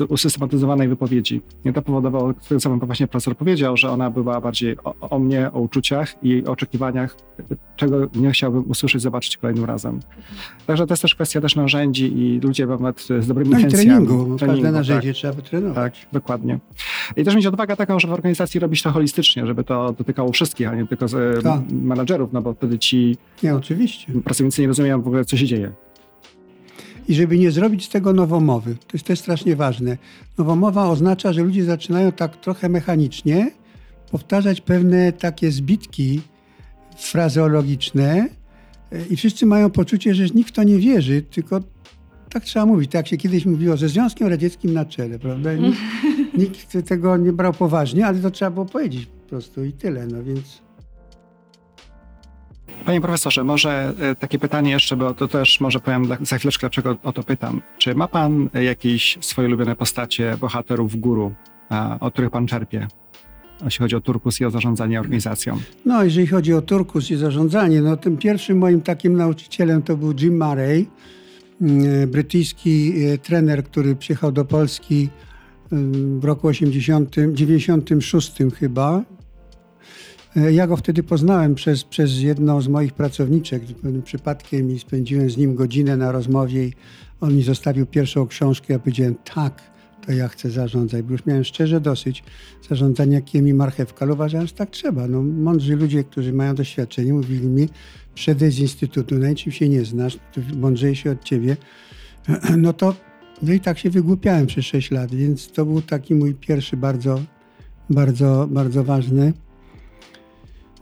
usystematyzowanej 0.09 0.88
wypowiedzi. 0.88 1.42
I 1.64 1.73
to 1.73 1.83
powodowało, 1.83 2.35
co 2.61 2.71
właśnie 2.71 3.06
profesor 3.06 3.37
powiedział, 3.37 3.76
że 3.76 3.90
ona 3.90 4.11
była 4.11 4.40
bardziej 4.40 4.76
o, 4.85 4.94
o, 5.11 5.18
mnie, 5.18 5.52
o 5.52 5.61
uczuciach 5.61 6.14
i 6.23 6.44
oczekiwaniach, 6.44 7.16
czego 7.76 8.09
nie 8.14 8.30
chciałbym 8.30 8.71
usłyszeć, 8.71 9.02
zobaczyć 9.02 9.37
kolejnym 9.37 9.64
razem. 9.64 9.94
Mhm. 9.94 10.14
Także 10.66 10.87
to 10.87 10.92
jest 10.92 11.02
też 11.02 11.14
kwestia 11.14 11.40
też 11.40 11.56
narzędzi 11.56 12.18
i 12.18 12.40
ludzie 12.40 12.66
nawet 12.66 13.00
z 13.00 13.26
dobrymi 13.26 13.50
no 13.50 13.59
intencjami. 13.59 14.06
treningu, 14.06 14.37
treningu 14.37 14.53
każde 14.62 14.73
narzędzie 14.73 15.08
tak, 15.08 15.16
trzeba 15.16 15.32
wytrenować. 15.32 16.00
Tak, 16.00 16.12
dokładnie. 16.12 16.58
I 17.16 17.25
też 17.25 17.34
mieć 17.34 17.46
odwagę 17.46 17.76
taką, 17.76 18.00
żeby 18.00 18.11
w 18.11 18.14
organizacji 18.14 18.61
robić 18.61 18.82
to 18.82 18.90
holistycznie, 18.90 19.46
żeby 19.46 19.64
to 19.64 19.92
dotykało 19.92 20.32
wszystkich, 20.32 20.68
a 20.68 20.75
nie 20.75 20.87
tylko 20.87 21.08
z, 21.08 21.42
tak. 21.42 21.61
menadżerów, 21.73 22.32
no 22.32 22.42
bo 22.42 22.54
wtedy 22.54 22.78
ci 22.78 23.16
nie, 23.42 23.54
oczywiście. 23.54 24.12
pracownicy 24.25 24.62
nie 24.62 24.68
rozumieją 24.68 25.02
w 25.02 25.06
ogóle, 25.06 25.25
co 25.25 25.37
się 25.37 25.46
dzieje. 25.46 25.73
I 27.08 27.14
żeby 27.14 27.38
nie 27.38 27.50
zrobić 27.50 27.84
z 27.84 27.88
tego 27.88 28.12
nowomowy. 28.12 28.75
To 28.75 28.88
jest 28.92 29.06
też 29.06 29.18
strasznie 29.18 29.56
ważne. 29.56 29.99
Nowomowa 30.38 30.88
oznacza, 30.88 31.32
że 31.32 31.42
ludzie 31.42 31.64
zaczynają 31.64 32.12
tak 32.12 32.37
trochę 32.37 32.68
mechanicznie 32.68 33.50
powtarzać 34.11 34.61
pewne 34.61 35.12
takie 35.12 35.50
zbitki 35.50 36.20
frazeologiczne 36.96 38.28
e, 38.92 39.06
i 39.11 39.16
wszyscy 39.16 39.46
mają 39.46 39.70
poczucie, 39.70 40.14
że 40.14 40.25
nikt 40.34 40.49
w 40.49 40.52
to 40.52 40.62
nie 40.62 40.78
wierzy, 40.78 41.23
tylko 41.23 41.61
tak 42.35 42.45
trzeba 42.45 42.67
mówić. 42.67 42.91
Tak 42.91 43.09
się 43.09 43.17
kiedyś 43.17 43.47
mówiło 43.47 43.76
ze 43.76 43.88
Związkiem 43.88 44.29
Radzieckim 44.29 44.73
na 44.73 44.85
czele, 44.85 45.19
prawda? 45.19 45.55
Nikt, 45.55 45.79
nikt 46.38 46.88
tego 46.88 47.17
nie 47.17 47.33
brał 47.33 47.53
poważnie, 47.53 48.07
ale 48.07 48.19
to 48.19 48.31
trzeba 48.31 48.50
było 48.50 48.67
powiedzieć 48.67 49.07
po 49.07 49.29
prostu 49.29 49.64
i 49.64 49.73
tyle, 49.73 50.07
no 50.07 50.23
więc... 50.23 50.62
Panie 52.85 53.00
profesorze, 53.00 53.45
może 53.45 53.93
e, 54.00 54.14
takie 54.14 54.38
pytanie 54.38 54.71
jeszcze, 54.71 54.97
bo 54.97 55.14
to 55.14 55.29
też 55.29 55.61
może 55.61 55.81
powiem 55.81 56.09
za 56.21 56.38
chwileczkę, 56.38 56.61
dlaczego 56.61 56.97
o 57.03 57.12
to 57.12 57.23
pytam. 57.23 57.62
Czy 57.79 57.95
ma 57.95 58.09
pan 58.09 58.49
jakieś 58.62 59.19
swoje 59.21 59.49
ulubione 59.49 59.76
postacie 59.76 60.37
bohaterów 60.41 60.97
guru, 60.97 61.35
od 62.00 62.12
których 62.12 62.31
pan 62.31 62.47
czerpie? 62.47 62.87
jeśli 63.64 63.79
chodzi 63.79 63.97
o 63.97 64.00
turkus 64.00 64.41
i 64.41 64.45
o 64.45 64.50
zarządzanie 64.50 65.00
organizacją? 65.00 65.59
No, 65.85 66.05
jeżeli 66.05 66.26
chodzi 66.26 66.55
o 66.55 66.62
turkus 66.62 67.11
i 67.11 67.17
zarządzanie, 67.17 67.81
no 67.81 67.97
tym 67.97 68.17
pierwszym 68.17 68.59
moim 68.59 68.81
takim 68.81 69.17
nauczycielem 69.17 69.83
to 69.83 69.97
był 69.97 70.14
Jim 70.21 70.38
Murray, 70.38 70.87
brytyjski 72.06 72.92
e, 73.04 73.18
trener, 73.18 73.64
który 73.64 73.97
przyjechał 73.97 74.33
do 74.33 74.44
Polski 74.44 75.09
w 76.18 76.25
roku 76.25 76.47
80, 76.47 77.16
96 77.33 78.33
chyba. 78.59 79.02
E, 80.37 80.52
ja 80.52 80.66
go 80.66 80.76
wtedy 80.76 81.02
poznałem 81.02 81.54
przez, 81.54 81.85
przez 81.85 82.21
jedną 82.21 82.61
z 82.61 82.68
moich 82.68 82.92
pracowniczek 82.92 83.62
przypadkiem 84.04 84.71
i 84.71 84.78
spędziłem 84.78 85.30
z 85.30 85.37
nim 85.37 85.54
godzinę 85.54 85.97
na 85.97 86.12
rozmowie 86.12 86.71
on 87.25 87.37
mi 87.37 87.42
zostawił 87.42 87.87
pierwszą 87.87 88.26
książkę. 88.26 88.73
Ja 88.73 88.78
powiedziałem 88.78 89.14
tak, 89.35 89.62
to 90.06 90.12
ja 90.12 90.28
chcę 90.28 90.50
zarządzać, 90.50 91.02
bo 91.02 91.12
już 91.12 91.26
miałem 91.26 91.44
szczerze 91.44 91.80
dosyć 91.80 92.25
zarządzania 92.68 93.21
kiemi 93.21 93.50
i 93.50 93.54
marchewka, 93.54 94.04
ale 94.04 94.14
uważałem, 94.14 94.47
że 94.47 94.52
tak 94.52 94.71
trzeba. 94.71 95.09
No, 95.09 95.23
mądrzy 95.23 95.76
ludzie, 95.76 96.04
którzy 96.04 96.33
mają 96.33 96.54
doświadczenie, 96.54 97.12
mówili 97.12 97.47
mi, 97.47 97.68
przedej 98.14 98.50
z 98.50 98.59
instytutu, 98.59 99.18
na 99.18 99.28
niczym 99.28 99.52
się 99.52 99.68
nie 99.68 99.85
znasz, 99.85 100.18
mądrzejszy 100.56 101.11
od 101.11 101.25
ciebie. 101.25 101.56
No 102.56 102.73
to, 102.73 102.94
no 103.42 103.52
i 103.52 103.61
tak 103.61 103.78
się 103.78 103.90
wygłupiałem 103.90 104.47
przez 104.47 104.64
6 104.64 104.90
lat, 104.90 105.14
więc 105.14 105.52
to 105.52 105.66
był 105.66 105.83
taki 105.83 106.14
mój 106.14 106.35
pierwszy 106.35 106.76
bardzo, 106.76 107.21
bardzo, 107.90 108.49
bardzo 108.50 108.85
ważny 108.85 109.33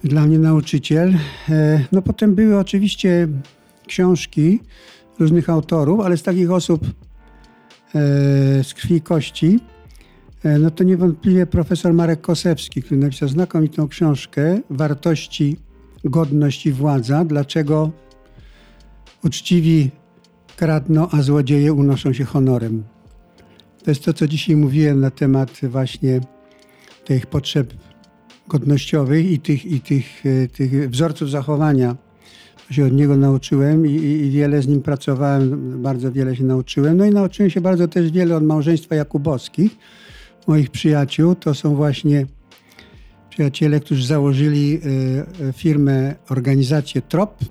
dla 0.05 0.27
mnie 0.27 0.39
nauczyciel. 0.39 1.15
E, 1.49 1.85
no 1.93 2.03
potem 2.03 2.35
były 2.35 2.59
oczywiście 2.59 3.29
książki 3.87 4.61
różnych 5.19 5.51
autorów, 5.51 6.01
ale 6.01 6.17
z 6.17 6.23
takich 6.23 6.51
osób 6.51 6.87
E, 7.95 8.65
z 8.65 8.75
krwi 8.75 8.95
i 8.95 9.01
kości, 9.01 9.61
e, 10.45 10.59
no 10.59 10.71
to 10.71 10.85
niewątpliwie 10.85 11.47
profesor 11.47 11.95
Marek 11.95 12.21
Kosewski, 12.21 12.83
który 12.83 13.01
napisał 13.01 13.29
znakomitą 13.29 13.89
książkę 13.89 14.61
Wartości, 14.71 15.57
godność 16.05 16.67
i 16.67 16.73
władza. 16.73 17.25
Dlaczego 17.25 17.91
uczciwi 19.25 19.91
kradną, 20.57 21.09
a 21.11 21.23
złodzieje 21.23 21.73
unoszą 21.73 22.13
się 22.13 22.25
honorem. 22.25 22.83
To 23.85 23.91
jest 23.91 24.05
to, 24.05 24.13
co 24.13 24.29
dzisiaj 24.29 24.57
mówiłem 24.57 25.01
na 25.01 25.11
temat 25.11 25.61
właśnie 25.63 26.21
tych 27.05 27.27
potrzeb 27.27 27.75
godnościowych 28.49 29.31
i 29.31 29.39
tych, 29.39 29.65
i 29.65 29.81
tych, 29.81 30.27
e, 30.27 30.49
tych 30.49 30.91
wzorców 30.91 31.31
zachowania 31.31 31.97
się 32.71 32.87
od 32.87 32.93
niego 32.93 33.17
nauczyłem 33.17 33.87
i, 33.87 33.91
i, 33.91 34.31
wiele 34.31 34.63
z 34.63 34.69
nim 34.69 34.83
pracowałem, 34.83 35.83
bardzo 35.83 36.13
wiele 36.13 36.37
się 36.37 36.45
nauczyłem. 36.45 36.97
No 36.97 37.05
i 37.05 37.11
nauczyłem 37.11 37.51
się 37.51 37.61
bardzo 37.61 37.89
też 37.89 38.11
wiele 38.11 38.37
od 38.37 38.45
małżeństwa 38.45 38.95
Jakubowskich, 38.95 39.77
moich 40.47 40.71
przyjaciół. 40.71 41.35
To 41.35 41.55
są 41.55 41.75
właśnie 41.75 42.27
przyjaciele, 43.33 43.81
którzy 43.81 44.07
założyli 44.07 44.81
y, 45.49 45.53
firmę, 45.53 46.15
organizację 46.29 47.03
TROP. 47.03 47.45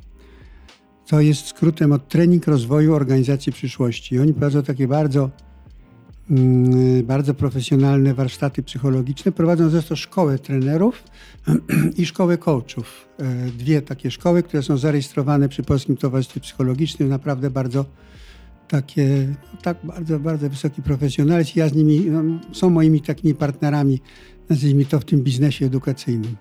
To 1.07 1.21
jest 1.21 1.47
skrótem 1.47 1.91
od 1.91 2.07
Trening 2.07 2.47
Rozwoju 2.47 2.93
Organizacji 2.93 3.51
Przyszłości. 3.51 4.19
Oni 4.19 4.33
prowadzą 4.33 4.63
takie 4.63 4.87
bardzo 4.87 5.29
Mm, 6.31 7.05
bardzo 7.05 7.33
profesjonalne 7.33 8.13
warsztaty 8.13 8.63
psychologiczne. 8.63 9.31
Prowadzą 9.31 9.69
zresztą 9.69 9.95
szkołę 9.95 10.39
trenerów 10.39 11.03
i 11.97 12.05
szkołę 12.05 12.37
coachów. 12.37 13.07
E, 13.19 13.51
dwie 13.57 13.81
takie 13.81 14.11
szkoły, 14.11 14.43
które 14.43 14.63
są 14.63 14.77
zarejestrowane 14.77 15.49
przy 15.49 15.63
Polskim 15.63 15.97
Towarzystwie 15.97 16.39
Psychologicznym. 16.39 17.09
Naprawdę 17.09 17.49
bardzo 17.49 17.85
takie, 18.67 19.27
no 19.53 19.61
tak 19.61 19.77
bardzo, 19.83 20.19
bardzo 20.19 20.49
wysoki 20.49 20.81
profesjonalizm. 20.81 21.51
Ja 21.55 21.69
z 21.69 21.73
nimi, 21.73 21.99
no, 21.99 22.23
są 22.51 22.69
moimi 22.69 23.01
takimi 23.01 23.35
partnerami, 23.35 24.01
nazwijmy 24.51 24.85
to 24.85 24.99
w 24.99 25.05
tym 25.05 25.21
biznesie 25.21 25.65
edukacyjnym. 25.65 26.35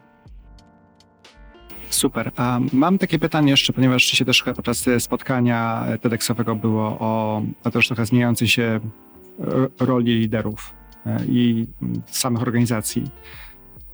Super. 1.91 2.33
Mam 2.73 2.99
takie 2.99 3.19
pytanie 3.19 3.51
jeszcze, 3.51 3.73
ponieważ 3.73 4.03
się 4.03 4.25
też 4.25 4.43
podczas 4.43 4.85
spotkania 4.99 5.87
TEDxowego 6.01 6.55
było 6.57 6.97
o, 7.01 7.43
o 7.65 7.71
też 7.71 7.87
trochę 7.87 8.07
zmieniającej 8.07 8.49
się 8.49 8.81
roli 9.81 10.19
liderów 10.21 10.75
e, 11.07 11.25
i 11.29 11.67
samych 12.07 12.43
organizacji. 12.43 13.11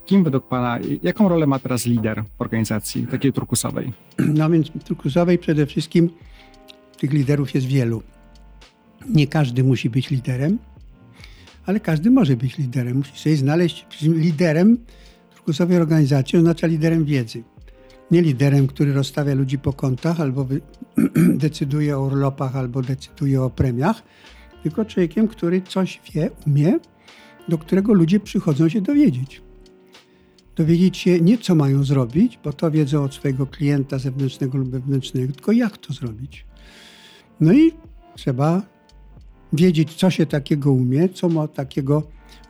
Kim 0.05 0.23
według 0.23 0.47
Pana, 0.47 0.79
jaką 1.03 1.29
rolę 1.29 1.47
ma 1.47 1.59
teraz 1.59 1.85
lider 1.85 2.23
organizacji 2.39 3.07
takiej 3.07 3.33
turkusowej? 3.33 3.93
No 4.19 4.49
więc 4.49 4.71
turkusowej 4.85 5.37
przede 5.37 5.65
wszystkim 5.65 6.09
tych 6.97 7.13
liderów 7.13 7.55
jest 7.55 7.67
wielu. 7.67 8.03
Nie 9.09 9.27
każdy 9.27 9.63
musi 9.63 9.89
być 9.89 10.09
liderem, 10.09 10.57
ale 11.67 11.79
każdy 11.79 12.11
może 12.11 12.37
być 12.37 12.57
liderem. 12.57 12.97
Musi 12.97 13.19
sobie 13.19 13.35
znaleźć 13.35 13.85
liderem 14.01 14.77
turkusowej 15.35 15.77
organizacji, 15.77 16.37
oznacza 16.37 16.67
liderem 16.67 17.05
wiedzy. 17.05 17.43
Nie 18.11 18.21
liderem, 18.21 18.67
który 18.67 18.93
rozstawia 18.93 19.33
ludzi 19.33 19.59
po 19.59 19.73
kątach, 19.73 20.21
albo 20.21 20.47
decyduje 21.43 21.97
o 21.97 22.01
urlopach, 22.01 22.55
albo 22.55 22.81
decyduje 22.81 23.41
o 23.41 23.49
premiach, 23.49 24.03
tylko 24.63 24.85
człowiekiem, 24.85 25.27
który 25.27 25.61
coś 25.61 26.01
wie, 26.13 26.29
umie, 26.47 26.79
do 27.49 27.57
którego 27.57 27.93
ludzie 27.93 28.19
przychodzą 28.19 28.69
się 28.69 28.81
dowiedzieć. 28.81 29.41
Dowiedzieć 30.55 30.97
się 30.97 31.21
nie 31.21 31.37
co 31.37 31.55
mają 31.55 31.83
zrobić, 31.83 32.39
bo 32.43 32.53
to 32.53 32.71
wiedzą 32.71 33.03
od 33.03 33.13
swojego 33.13 33.47
klienta 33.47 33.99
zewnętrznego 33.99 34.57
lub 34.57 34.69
wewnętrznego, 34.69 35.33
tylko 35.33 35.51
jak 35.51 35.77
to 35.77 35.93
zrobić. 35.93 36.45
No 37.39 37.53
i 37.53 37.71
trzeba 38.15 38.61
wiedzieć, 39.53 39.93
co 39.93 40.09
się 40.09 40.25
takiego 40.25 40.71
umie, 40.71 41.09
co 41.09 41.29
ma 41.29 41.47
takiego 41.47 42.03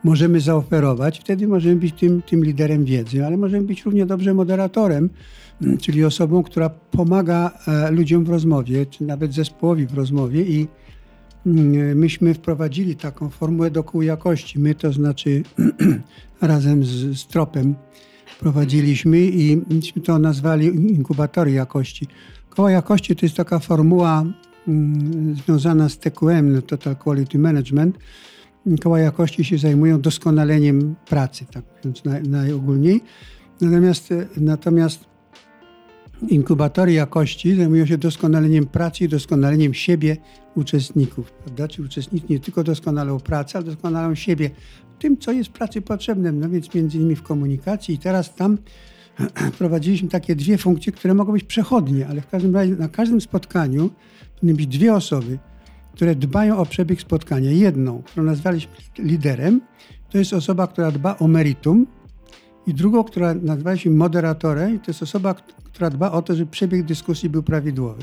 możemy 0.04 0.40
zaoferować. 0.40 1.20
Wtedy 1.20 1.48
możemy 1.48 1.76
być 1.76 1.94
tym, 1.94 2.22
tym 2.22 2.44
liderem 2.44 2.84
wiedzy, 2.84 3.26
ale 3.26 3.36
możemy 3.36 3.66
być 3.66 3.84
równie 3.84 4.06
dobrze 4.06 4.34
moderatorem, 4.34 5.10
czyli 5.80 6.04
osobą, 6.04 6.42
która 6.42 6.68
pomaga 6.68 7.50
e, 7.68 7.90
ludziom 7.90 8.24
w 8.24 8.28
rozmowie, 8.28 8.86
czy 8.86 9.04
nawet 9.04 9.34
zespołowi 9.34 9.86
w 9.86 9.94
rozmowie 9.94 10.42
i 10.42 10.66
Mm, 11.48 11.98
myśmy 11.98 12.34
wprowadzili 12.34 12.96
taką 12.96 13.28
formułę 13.28 13.70
do 13.70 13.84
kół 13.84 14.02
jakości. 14.02 14.58
My 14.58 14.74
to 14.74 14.92
znaczy 14.92 15.42
razem 16.40 16.84
z, 16.84 17.18
z 17.20 17.26
Tropem 17.26 17.74
prowadziliśmy 18.40 19.20
i 19.20 19.62
myśmy 19.70 20.02
to 20.02 20.18
nazwali 20.18 20.66
inkubatory 20.66 21.50
jakości. 21.52 22.06
Koła 22.50 22.70
jakości 22.70 23.16
to 23.16 23.26
jest 23.26 23.36
taka 23.36 23.58
formuła 23.58 24.20
mm, 24.20 24.34
związana 25.44 25.88
z 25.88 25.98
TQM, 25.98 26.62
Total 26.62 26.96
Quality 26.96 27.38
Management. 27.38 27.98
Koła 28.82 29.00
jakości 29.00 29.44
się 29.44 29.58
zajmują 29.58 30.00
doskonaleniem 30.00 30.94
pracy, 31.06 31.46
tak 31.52 31.64
mówiąc 31.76 32.04
naj, 32.04 32.22
najogólniej. 32.22 33.00
Natomiast, 33.60 34.14
natomiast 34.36 35.08
Inkubatory 36.28 36.92
jakości 36.92 37.56
zajmują 37.56 37.86
się 37.86 37.98
doskonaleniem 37.98 38.66
pracy 38.66 39.04
i 39.04 39.08
doskonaleniem 39.08 39.74
siebie 39.74 40.16
uczestników. 40.54 41.32
Prawda? 41.32 41.68
Czy 41.68 41.82
uczestnicy 41.82 42.26
nie 42.30 42.40
tylko 42.40 42.64
doskonalą 42.64 43.20
pracę, 43.20 43.58
ale 43.58 43.66
doskonalą 43.66 44.14
siebie 44.14 44.50
w 44.98 45.00
tym, 45.00 45.18
co 45.18 45.32
jest 45.32 45.50
pracy 45.50 45.82
potrzebne, 45.82 46.32
no 46.32 46.48
więc 46.48 46.74
między 46.74 46.98
innymi 46.98 47.16
w 47.16 47.22
komunikacji. 47.22 47.94
I 47.94 47.98
teraz 47.98 48.34
tam 48.34 48.58
prowadziliśmy 49.58 50.08
takie 50.08 50.36
dwie 50.36 50.58
funkcje, 50.58 50.92
które 50.92 51.14
mogą 51.14 51.32
być 51.32 51.44
przechodnie, 51.44 52.08
ale 52.08 52.20
w 52.20 52.26
każdym 52.26 52.54
razie 52.54 52.76
na 52.76 52.88
każdym 52.88 53.20
spotkaniu 53.20 53.90
powinny 54.34 54.56
być 54.56 54.66
dwie 54.66 54.94
osoby, 54.94 55.38
które 55.92 56.14
dbają 56.14 56.56
o 56.58 56.66
przebieg 56.66 57.00
spotkania. 57.00 57.50
Jedną, 57.50 58.02
którą 58.02 58.24
nazwaliśmy 58.26 58.72
liderem, 58.98 59.60
to 60.10 60.18
jest 60.18 60.32
osoba, 60.32 60.66
która 60.66 60.90
dba 60.90 61.18
o 61.18 61.28
meritum, 61.28 61.86
i 62.68 62.74
drugą, 62.74 63.04
która 63.04 63.34
nazwaliśmy 63.34 63.90
moderatorem, 63.90 64.80
to 64.80 64.84
jest 64.90 65.02
osoba, 65.02 65.34
która 65.64 65.90
dba 65.90 66.12
o 66.12 66.22
to, 66.22 66.34
żeby 66.34 66.50
przebieg 66.50 66.82
dyskusji 66.82 67.28
był 67.30 67.42
prawidłowy. 67.42 68.02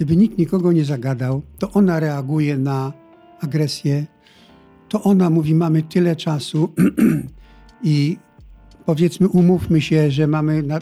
Żeby 0.00 0.16
nikt 0.16 0.38
nikogo 0.38 0.72
nie 0.72 0.84
zagadał, 0.84 1.42
to 1.58 1.70
ona 1.70 2.00
reaguje 2.00 2.58
na 2.58 2.92
agresję, 3.40 4.06
to 4.88 5.02
ona 5.02 5.30
mówi, 5.30 5.54
mamy 5.54 5.82
tyle 5.82 6.16
czasu 6.16 6.68
i 7.82 8.16
powiedzmy, 8.86 9.28
umówmy 9.28 9.80
się, 9.80 10.10
że 10.10 10.26
mamy 10.26 10.62
na 10.62 10.78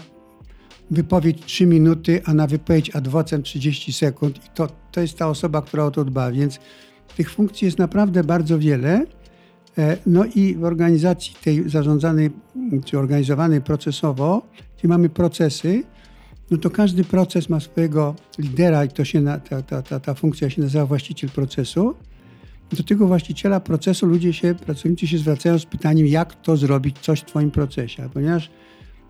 wypowiedź 0.90 1.44
3 1.44 1.66
minuty, 1.66 2.20
a 2.24 2.34
na 2.34 2.46
wypowiedź 2.46 2.96
adwocem 2.96 3.42
30 3.42 3.92
sekund. 3.92 4.36
I 4.36 4.48
to, 4.54 4.68
to 4.92 5.00
jest 5.00 5.18
ta 5.18 5.28
osoba, 5.28 5.62
która 5.62 5.84
o 5.84 5.90
to 5.90 6.04
dba. 6.04 6.32
Więc 6.32 6.58
tych 7.16 7.30
funkcji 7.30 7.64
jest 7.64 7.78
naprawdę 7.78 8.24
bardzo 8.24 8.58
wiele. 8.58 9.06
E, 9.78 9.96
no 10.06 10.24
i 10.24 10.54
w 10.54 10.64
organizacji 10.64 11.34
tej 11.44 11.68
zarządzanej 11.68 12.30
czy 12.84 12.98
organizowanej 12.98 13.60
procesowo, 13.60 14.46
gdzie 14.78 14.88
mamy 14.88 15.08
procesy, 15.08 15.82
no 16.50 16.58
to 16.58 16.70
każdy 16.70 17.04
proces 17.04 17.48
ma 17.48 17.60
swojego 17.60 18.14
lidera 18.38 18.84
i 18.84 18.88
to 18.88 19.04
się 19.04 19.20
na, 19.20 19.38
ta, 19.38 19.62
ta, 19.62 19.82
ta, 19.82 20.00
ta 20.00 20.14
funkcja 20.14 20.50
się 20.50 20.62
nazywa 20.62 20.86
właściciel 20.86 21.30
procesu. 21.30 21.94
Do 22.72 22.82
tego 22.82 23.06
właściciela 23.06 23.60
procesu 23.60 24.06
ludzie 24.06 24.32
się, 24.32 24.54
pracownicy 24.54 25.06
się 25.06 25.18
zwracają 25.18 25.58
z 25.58 25.66
pytaniem, 25.66 26.06
jak 26.06 26.42
to 26.42 26.56
zrobić 26.56 26.98
coś 26.98 27.20
w 27.20 27.24
Twoim 27.24 27.50
procesie. 27.50 28.08
Ponieważ 28.14 28.50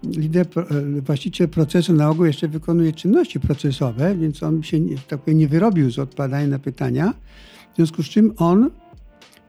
lider, 0.04 0.46
e, 0.56 1.00
właściciel 1.00 1.48
procesu 1.48 1.92
na 1.92 2.10
ogół 2.10 2.24
jeszcze 2.24 2.48
wykonuje 2.48 2.92
czynności 2.92 3.40
procesowe, 3.40 4.16
więc 4.16 4.42
on 4.42 4.62
się 4.62 4.78
tak 5.08 5.20
powiem, 5.20 5.38
nie 5.38 5.48
wyrobił 5.48 5.90
z 5.90 5.98
odpowiadania 5.98 6.46
na 6.46 6.58
pytania. 6.58 7.14
W 7.72 7.76
związku 7.76 8.02
z 8.02 8.06
czym 8.06 8.32
on 8.36 8.70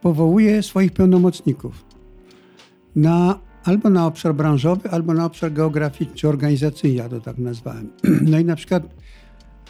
powołuje 0.01 0.63
swoich 0.63 0.91
pełnomocników 0.91 1.85
na, 2.95 3.39
albo 3.63 3.89
na 3.89 4.07
obszar 4.07 4.35
branżowy, 4.35 4.89
albo 4.89 5.13
na 5.13 5.25
obszar 5.25 5.53
geograficzny 5.53 6.15
czy 6.15 6.29
organizacyjny, 6.29 6.97
ja 6.97 7.09
to 7.09 7.21
tak 7.21 7.37
nazwałem. 7.37 7.89
No 8.31 8.39
i 8.39 8.45
na 8.45 8.55
przykład 8.55 8.83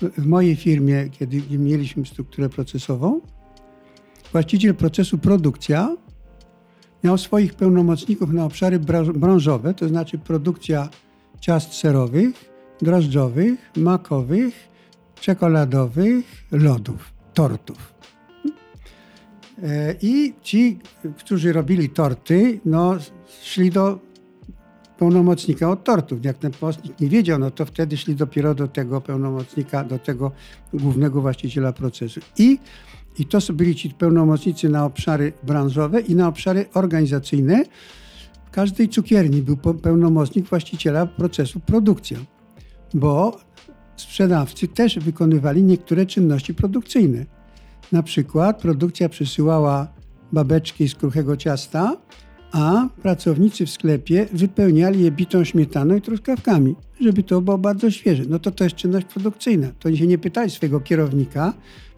w 0.02 0.26
mojej 0.26 0.56
firmie, 0.56 1.10
kiedy 1.12 1.42
mieliśmy 1.58 2.06
strukturę 2.06 2.50
procesową, 2.50 3.22
właściciel 4.32 4.76
procesu 4.76 5.18
produkcja 5.18 5.96
miał 7.04 7.18
swoich 7.18 7.54
pełnomocników 7.54 8.34
na 8.34 8.46
obszary 8.46 8.80
branżowe, 9.14 9.74
to 9.74 9.88
znaczy 9.88 10.18
produkcja 10.18 10.90
ciast 11.40 11.74
serowych, 11.74 12.52
drożdżowych, 12.82 13.72
makowych, 13.78 14.70
czekoladowych, 15.16 16.26
lodów, 16.52 17.14
tortów. 17.34 17.94
E, 19.64 19.96
I 20.02 20.34
ci, 20.42 20.80
którzy 21.18 21.54
robili 21.54 21.90
torty, 21.90 22.60
no, 22.66 22.96
szli 23.44 23.70
do 23.70 24.00
pełnomocnika 24.98 25.70
od 25.70 25.84
tortów. 25.84 26.26
Jak 26.26 26.38
ten 26.38 26.52
pomocnik 26.52 27.00
nie 27.00 27.10
wiedział, 27.10 27.40
no 27.40 27.52
to 27.52 27.66
wtedy 27.66 27.98
szli 27.98 28.16
dopiero 28.16 28.56
do 28.56 28.68
tego 28.68 29.02
pełnomocnika, 29.02 29.84
do 29.84 30.00
tego 30.00 30.32
głównego 30.74 31.22
właściciela 31.22 31.74
procesu. 31.74 32.20
I, 32.38 32.60
i 33.20 33.26
to 33.26 33.40
byli 33.54 33.76
ci 33.76 33.90
pełnomocnicy 33.90 34.70
na 34.70 34.86
obszary 34.86 35.34
branżowe 35.44 36.02
i 36.02 36.16
na 36.16 36.28
obszary 36.28 36.66
organizacyjne. 36.74 37.64
W 38.46 38.52
każdej 38.52 38.90
cukierni 38.90 39.42
był 39.42 39.58
pełnomocnik 39.58 40.46
właściciela 40.46 41.06
procesu 41.06 41.60
produkcja, 41.60 42.18
bo 42.94 43.40
sprzedawcy 43.96 44.68
też 44.68 45.00
wykonywali 45.00 45.64
niektóre 45.64 46.06
czynności 46.06 46.54
produkcyjne. 46.54 47.26
Na 47.92 48.04
przykład 48.04 48.62
produkcja 48.62 49.10
przysyłała 49.10 49.88
babeczki 50.32 50.90
z 50.90 50.96
kruchego 50.96 51.38
ciasta, 51.38 51.98
a 52.52 52.88
pracownicy 53.02 53.66
w 53.66 53.70
sklepie 53.70 54.28
wypełniali 54.34 55.04
je 55.04 55.12
bitą 55.12 55.44
śmietaną 55.44 55.96
i 55.96 56.02
truskawkami, 56.02 56.76
żeby 57.02 57.24
to 57.24 57.42
było 57.42 57.58
bardzo 57.58 57.92
świeże. 57.92 58.24
No 58.30 58.40
to 58.40 58.52
to 58.52 58.64
jest 58.64 58.76
czynność 58.76 59.06
produkcyjna. 59.06 59.68
To 59.80 59.96
się 59.96 60.08
nie 60.08 60.18
pytali 60.18 60.50
swojego 60.50 60.80
kierownika, 60.80 61.54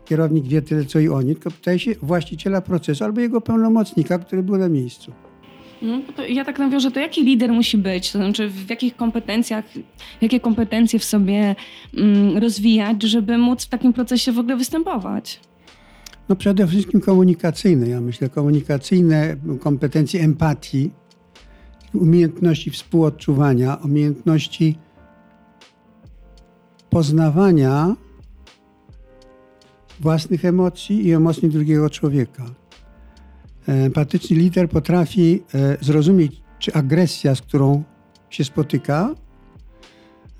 kierownik 0.05 0.47
wie 0.47 0.61
tyle 0.61 0.85
co 0.85 0.99
i 0.99 1.09
oni, 1.09 1.33
tylko 1.33 1.51
pytali 1.51 1.79
się 1.79 1.95
właściciela 2.01 2.61
procesu 2.61 3.03
albo 3.03 3.21
jego 3.21 3.41
pełnomocnika, 3.41 4.19
który 4.19 4.43
był 4.43 4.57
na 4.57 4.69
miejscu. 4.69 5.11
No, 5.81 6.01
ja 6.29 6.45
tak 6.45 6.59
nawiążę, 6.59 6.91
to 6.91 6.99
jaki 6.99 7.23
lider 7.23 7.51
musi 7.51 7.77
być? 7.77 8.11
To 8.11 8.17
znaczy 8.17 8.49
w 8.49 8.69
jakich 8.69 8.95
kompetencjach, 8.95 9.65
jakie 10.21 10.39
kompetencje 10.39 10.99
w 10.99 11.03
sobie 11.03 11.55
mm, 11.97 12.37
rozwijać, 12.37 13.03
żeby 13.03 13.37
móc 13.37 13.65
w 13.65 13.69
takim 13.69 13.93
procesie 13.93 14.31
w 14.31 14.39
ogóle 14.39 14.57
występować? 14.57 15.39
No 16.29 16.35
przede 16.35 16.67
wszystkim 16.67 17.01
komunikacyjne. 17.01 17.89
Ja 17.89 18.01
myślę 18.01 18.29
komunikacyjne, 18.29 19.35
kompetencje 19.59 20.21
empatii, 20.21 20.91
umiejętności 21.93 22.71
współodczuwania, 22.71 23.77
umiejętności 23.83 24.75
poznawania 26.89 27.95
własnych 29.99 30.45
emocji 30.45 31.07
i 31.07 31.11
emocji 31.11 31.49
drugiego 31.49 31.89
człowieka. 31.89 32.45
Empatyczny 33.67 34.37
lider 34.37 34.69
potrafi 34.69 35.43
e, 35.53 35.77
zrozumieć, 35.81 36.41
czy 36.59 36.73
agresja, 36.73 37.35
z 37.35 37.41
którą 37.41 37.83
się 38.29 38.43
spotyka, 38.43 39.15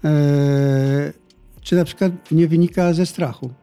e, 0.04 1.14
czy 1.62 1.76
na 1.76 1.86
przykład 1.86 2.32
nie 2.32 2.48
wynika 2.48 2.94
ze 2.94 3.06
strachu. 3.06 3.54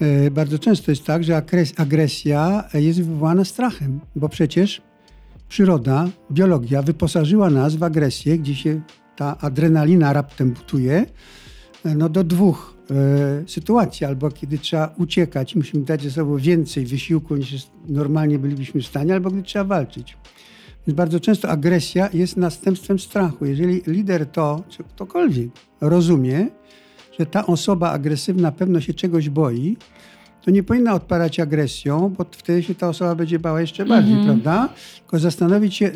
E, 0.00 0.30
bardzo 0.30 0.58
często 0.58 0.92
jest 0.92 1.04
tak, 1.04 1.24
że 1.24 1.42
agresja 1.76 2.64
jest 2.74 3.02
wywołana 3.02 3.44
strachem, 3.44 4.00
bo 4.16 4.28
przecież 4.28 4.82
przyroda, 5.48 6.08
biologia 6.32 6.82
wyposażyła 6.82 7.50
nas 7.50 7.76
w 7.76 7.82
agresję, 7.82 8.38
gdzie 8.38 8.54
się 8.54 8.80
ta 9.16 9.38
adrenalina 9.38 10.12
raptem 10.12 10.50
butuje, 10.50 11.06
no 11.84 12.08
do 12.08 12.24
dwóch 12.24 12.79
sytuacji. 13.46 14.06
Albo 14.06 14.30
kiedy 14.30 14.58
trzeba 14.58 14.94
uciekać, 14.98 15.56
musimy 15.56 15.84
dać 15.84 16.02
ze 16.02 16.10
sobą 16.10 16.36
więcej 16.36 16.86
wysiłku 16.86 17.36
niż 17.36 17.66
normalnie 17.88 18.38
bylibyśmy 18.38 18.82
w 18.82 18.86
stanie, 18.86 19.14
albo 19.14 19.30
gdy 19.30 19.42
trzeba 19.42 19.64
walczyć. 19.64 20.16
Więc 20.86 20.96
bardzo 20.96 21.20
często 21.20 21.48
agresja 21.48 22.08
jest 22.12 22.36
następstwem 22.36 22.98
strachu. 22.98 23.46
Jeżeli 23.46 23.82
lider 23.86 24.26
to, 24.26 24.62
czy 24.68 24.84
ktokolwiek 24.84 25.50
rozumie, 25.80 26.48
że 27.18 27.26
ta 27.26 27.46
osoba 27.46 27.90
agresywna 27.90 28.52
pewno 28.52 28.80
się 28.80 28.94
czegoś 28.94 29.28
boi, 29.28 29.76
to 30.44 30.50
nie 30.50 30.62
powinna 30.62 30.94
odparać 30.94 31.40
agresją, 31.40 32.14
bo 32.18 32.26
wtedy 32.30 32.62
się 32.62 32.74
ta 32.74 32.88
osoba 32.88 33.14
będzie 33.14 33.38
bała 33.38 33.60
jeszcze 33.60 33.86
bardziej, 33.86 34.12
mm 34.12 34.24
-hmm. 34.24 34.28
prawda? 34.28 34.74
Tylko 35.00 35.18
zastanowić 35.18 35.74
się, 35.74 35.90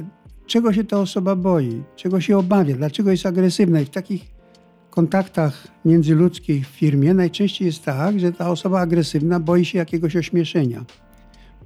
czego 0.46 0.72
się 0.72 0.84
ta 0.84 1.00
osoba 1.00 1.36
boi, 1.36 1.82
czego 1.96 2.20
się 2.20 2.38
obawia, 2.38 2.76
dlaczego 2.76 3.10
jest 3.10 3.26
agresywna. 3.26 3.80
I 3.80 3.84
w 3.84 3.90
takich 3.90 4.33
kontaktach 4.94 5.68
międzyludzkich 5.84 6.68
w 6.68 6.70
firmie 6.70 7.14
najczęściej 7.14 7.66
jest 7.66 7.84
tak, 7.84 8.20
że 8.20 8.32
ta 8.32 8.50
osoba 8.50 8.80
agresywna 8.80 9.40
boi 9.40 9.64
się 9.64 9.78
jakiegoś 9.78 10.16
ośmieszenia, 10.16 10.84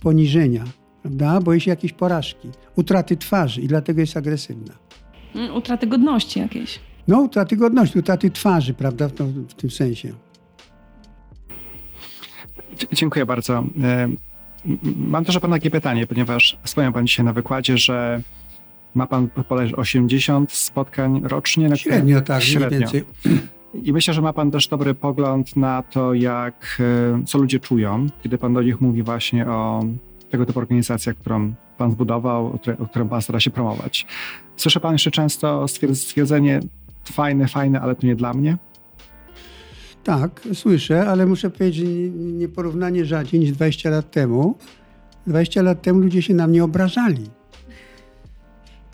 poniżenia, 0.01 0.65
prawda? 1.03 1.41
Boi 1.41 1.61
się 1.61 1.71
jakiejś 1.71 1.93
porażki, 1.93 2.49
utraty 2.77 3.17
twarzy 3.17 3.61
i 3.61 3.69
dlatego 3.69 4.01
jest 4.01 4.17
agresywna. 4.17 4.75
Mm, 5.35 5.55
utraty 5.55 5.87
godności 5.87 6.41
jakiejś. 6.41 6.81
No, 7.09 7.21
utraty 7.21 7.57
godności, 7.57 7.99
utraty 7.99 8.31
twarzy, 8.31 8.75
prawda, 8.75 9.09
w, 9.09 9.13
to, 9.13 9.25
w 9.27 9.55
tym 9.55 9.71
sensie. 9.71 10.13
Dziękuję 12.93 13.27
bardzo. 13.27 13.65
E, 13.83 14.09
mam 14.97 15.25
też 15.25 15.37
o 15.37 15.41
Pana 15.41 15.57
takie 15.57 15.71
pytanie, 15.71 16.07
ponieważ 16.07 16.59
wspomniał 16.65 16.93
Pan 16.93 17.07
dzisiaj 17.07 17.27
na 17.27 17.33
wykładzie, 17.33 17.79
że 17.79 18.23
ma 18.95 19.07
Pan 19.07 19.29
podać 19.49 19.75
80 19.75 20.53
spotkań 20.53 21.21
rocznie. 21.25 21.77
Średnio, 21.77 22.21
tak, 22.21 22.43
średnio. 22.43 22.69
mniej 22.69 22.81
więcej. 22.81 23.05
I 23.75 23.93
myślę, 23.93 24.15
że 24.15 24.23
ma 24.23 24.33
Pan 24.33 24.51
też 24.51 24.69
dobry 24.69 24.95
pogląd 24.95 25.57
na 25.57 25.83
to, 25.83 26.15
jak, 26.15 26.79
e, 26.81 27.25
co 27.25 27.39
ludzie 27.39 27.61
czują, 27.61 28.07
kiedy 28.23 28.39
Pan 28.39 28.55
do 28.55 28.63
nich 28.63 28.81
mówi 28.81 29.03
właśnie 29.03 29.47
o 29.47 29.85
tego 30.31 30.47
typu 30.47 30.59
organizacjach, 30.59 31.17
którą 31.17 31.53
Pan 31.79 31.91
zbudował, 31.91 32.59
o 32.79 32.87
którą 32.87 33.09
Pan 33.09 33.23
stara 33.23 33.41
się 33.41 33.51
promować. 33.51 34.07
Słyszy 34.57 34.81
Pan 34.81 34.93
jeszcze 34.93 35.11
często 35.11 35.67
stwierdzenie 35.95 36.61
fajne, 37.05 37.49
fajne, 37.49 37.81
ale 37.81 37.95
to 37.95 38.07
nie 38.07 38.17
dla 38.17 38.35
mnie? 38.35 38.57
Tak, 40.05 40.41
słyszę, 40.55 41.07
ale 41.07 41.27
muszę 41.27 41.51
powiedzieć, 41.51 41.87
że 41.87 41.93
nieporównanie 42.15 43.05
rzadziej 43.05 43.41
niż 43.41 43.53
20 43.53 43.91
lat 43.91 44.11
temu. 44.11 44.59
20 45.27 45.63
lat 45.63 45.83
temu 45.83 46.01
ludzie 46.01 46.23
się 46.23 46.35
na 46.35 46.47
mnie 46.47 46.65
obrażali. 46.65 47.38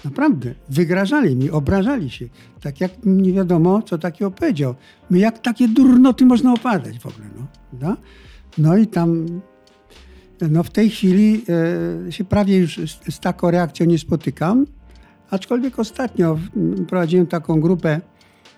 Naprawdę. 0.05 0.55
Wygrażali 0.69 1.37
mi, 1.37 1.51
obrażali 1.51 2.11
się. 2.11 2.29
Tak 2.61 2.81
jak 2.81 2.93
nie 3.05 3.33
wiadomo, 3.33 3.83
co 3.83 3.99
takiego 3.99 4.31
powiedział. 4.31 4.75
My 5.11 5.19
jak 5.19 5.38
takie 5.38 5.69
durnoty 5.69 6.27
można 6.27 6.53
opadać 6.53 6.99
w 6.99 7.07
ogóle. 7.07 7.27
No, 7.37 7.47
no? 7.81 7.97
no 8.59 8.77
i 8.77 8.87
tam 8.87 9.27
no 10.51 10.62
w 10.62 10.71
tej 10.71 10.90
chwili 10.90 11.45
e, 12.09 12.12
się 12.12 12.25
prawie 12.25 12.59
już 12.59 12.77
z, 12.77 13.14
z, 13.14 13.21
taką 13.21 13.51
reakcją 13.51 13.87
nie 13.87 13.99
spotykam. 13.99 14.67
Aczkolwiek 15.31 15.79
ostatnio 15.79 16.38
prowadziłem 16.88 17.27
taką 17.27 17.61
grupę 17.61 18.01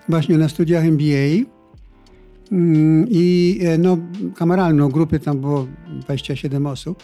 właśnie 0.09 0.37
na 0.37 0.49
studiach 0.49 0.83
MBA 0.83 1.45
mm, 2.51 3.07
i 3.09 3.59
e, 3.61 3.77
no, 3.77 3.97
kameralną 4.35 4.89
grupę, 4.89 5.19
tam 5.19 5.39
było 5.39 5.67
27 6.01 6.67
osób. 6.67 7.03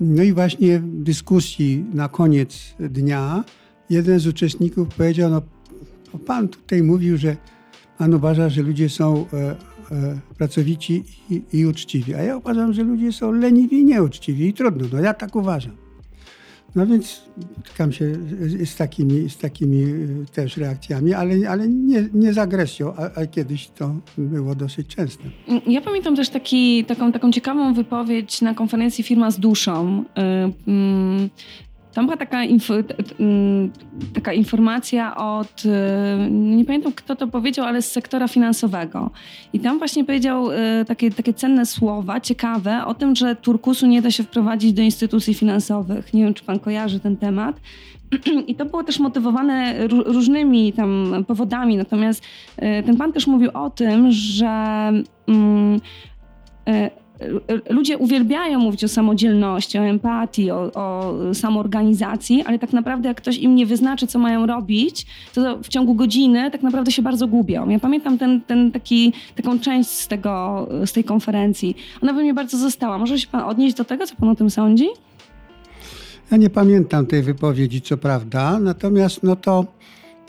No 0.00 0.22
i 0.22 0.32
właśnie 0.32 0.78
w 0.78 1.02
dyskusji 1.02 1.84
na 1.94 2.08
koniec 2.08 2.74
dnia 2.80 3.44
jeden 3.90 4.20
z 4.20 4.26
uczestników 4.26 4.88
powiedział, 4.88 5.30
no 5.30 5.42
pan 6.26 6.48
tutaj 6.48 6.82
mówił, 6.82 7.16
że 7.16 7.36
pan 7.98 8.14
uważa, 8.14 8.48
że 8.48 8.62
ludzie 8.62 8.88
są 8.88 9.26
e, 9.32 9.36
e, 9.92 10.18
pracowici 10.38 11.04
i, 11.30 11.42
i, 11.52 11.66
uczciwi, 11.66 12.14
a 12.14 12.22
ja 12.22 12.36
uważam, 12.36 12.72
że 12.72 12.82
ludzie 12.82 13.12
są 13.12 13.32
leniwi 13.32 13.80
i 13.80 13.84
nieuczciwi 13.84 14.48
i 14.48 14.52
trudno, 14.52 14.86
no 14.92 15.00
ja 15.00 15.14
tak 15.14 15.36
uważam. 15.36 15.76
No 16.74 16.86
więc 16.86 17.22
spotykam 17.52 17.92
się 17.92 18.12
z 18.64 18.76
takimi, 18.76 19.30
z 19.30 19.38
takimi 19.38 19.82
e, 19.82 20.26
też 20.32 20.56
reakcjami, 20.56 21.14
ale, 21.14 21.50
ale 21.50 21.68
nie, 21.68 22.08
nie 22.14 22.32
z 22.32 22.38
agresją, 22.38 22.94
a, 22.96 23.20
a, 23.20 23.26
kiedyś 23.26 23.68
to 23.68 23.94
było 24.18 24.54
dosyć 24.54 24.86
częste. 24.86 25.24
Ja 25.66 25.80
pamiętam 25.80 26.16
też 26.16 26.28
taki, 26.28 26.84
taką, 26.84 27.12
taką 27.12 27.32
ciekawą 27.32 27.74
wypowiedź 27.74 28.42
na 28.42 28.54
konferencji 28.54 29.04
Firma 29.04 29.30
z 29.30 29.40
duszą. 29.40 30.04
Yy, 30.66 31.30
tam 31.94 32.04
była 32.06 32.16
taka, 32.16 32.42
mm, 32.42 33.70
taka 34.14 34.32
informacja 34.32 35.16
od, 35.16 35.62
y, 35.64 36.30
nie 36.30 36.64
pamiętam 36.64 36.92
kto 36.92 37.16
to 37.16 37.26
powiedział, 37.26 37.66
ale 37.66 37.82
z 37.82 37.92
sektora 37.92 38.28
finansowego. 38.28 39.10
I 39.52 39.60
tam 39.60 39.78
właśnie 39.78 40.04
powiedział 40.04 40.50
y, 40.50 40.56
takie, 40.86 41.10
takie 41.10 41.34
cenne 41.34 41.66
słowa, 41.66 42.20
ciekawe, 42.20 42.84
o 42.86 42.94
tym, 42.94 43.16
że 43.16 43.36
turkusu 43.36 43.86
nie 43.86 44.02
da 44.02 44.10
się 44.10 44.22
wprowadzić 44.22 44.72
do 44.72 44.82
instytucji 44.82 45.34
finansowych. 45.34 46.14
Nie 46.14 46.24
wiem, 46.24 46.34
czy 46.34 46.44
pan 46.44 46.58
kojarzy 46.58 47.00
ten 47.00 47.16
temat. 47.16 47.60
I 48.48 48.54
to 48.54 48.64
było 48.64 48.84
też 48.84 48.98
motywowane 48.98 49.88
różnymi 49.88 50.72
tam 50.72 51.24
powodami. 51.26 51.76
Natomiast 51.76 52.24
y, 52.24 52.82
ten 52.86 52.96
pan 52.96 53.12
też 53.12 53.26
mówił 53.26 53.50
o 53.54 53.70
tym, 53.70 54.12
że 54.12 54.92
mm, 55.28 55.80
ludzie 57.70 57.98
uwielbiają 57.98 58.58
mówić 58.58 58.84
o 58.84 58.88
samodzielności, 58.88 59.78
o 59.78 59.82
empatii, 59.82 60.50
o, 60.50 60.70
o 60.74 61.14
samoorganizacji, 61.34 62.42
ale 62.46 62.58
tak 62.58 62.72
naprawdę 62.72 63.08
jak 63.08 63.16
ktoś 63.16 63.38
im 63.38 63.54
nie 63.54 63.66
wyznaczy, 63.66 64.06
co 64.06 64.18
mają 64.18 64.46
robić, 64.46 65.06
to 65.34 65.58
w 65.62 65.68
ciągu 65.68 65.94
godziny 65.94 66.50
tak 66.50 66.62
naprawdę 66.62 66.92
się 66.92 67.02
bardzo 67.02 67.26
gubią. 67.26 67.68
Ja 67.68 67.78
pamiętam 67.78 68.18
ten, 68.18 68.40
ten 68.40 68.72
taki, 68.72 69.12
taką 69.36 69.58
część 69.58 69.90
z, 69.90 70.08
tego, 70.08 70.66
z 70.86 70.92
tej 70.92 71.04
konferencji. 71.04 71.76
Ona 72.02 72.12
by 72.12 72.22
mnie 72.22 72.34
bardzo 72.34 72.58
została. 72.58 72.98
Może 72.98 73.18
się 73.18 73.26
pan 73.26 73.42
odnieść 73.42 73.76
do 73.76 73.84
tego, 73.84 74.06
co 74.06 74.16
pan 74.16 74.28
o 74.28 74.34
tym 74.34 74.50
sądzi? 74.50 74.88
Ja 76.30 76.36
nie 76.36 76.50
pamiętam 76.50 77.06
tej 77.06 77.22
wypowiedzi, 77.22 77.82
co 77.82 77.96
prawda, 77.96 78.58
natomiast 78.60 79.22
no 79.22 79.36
to 79.36 79.64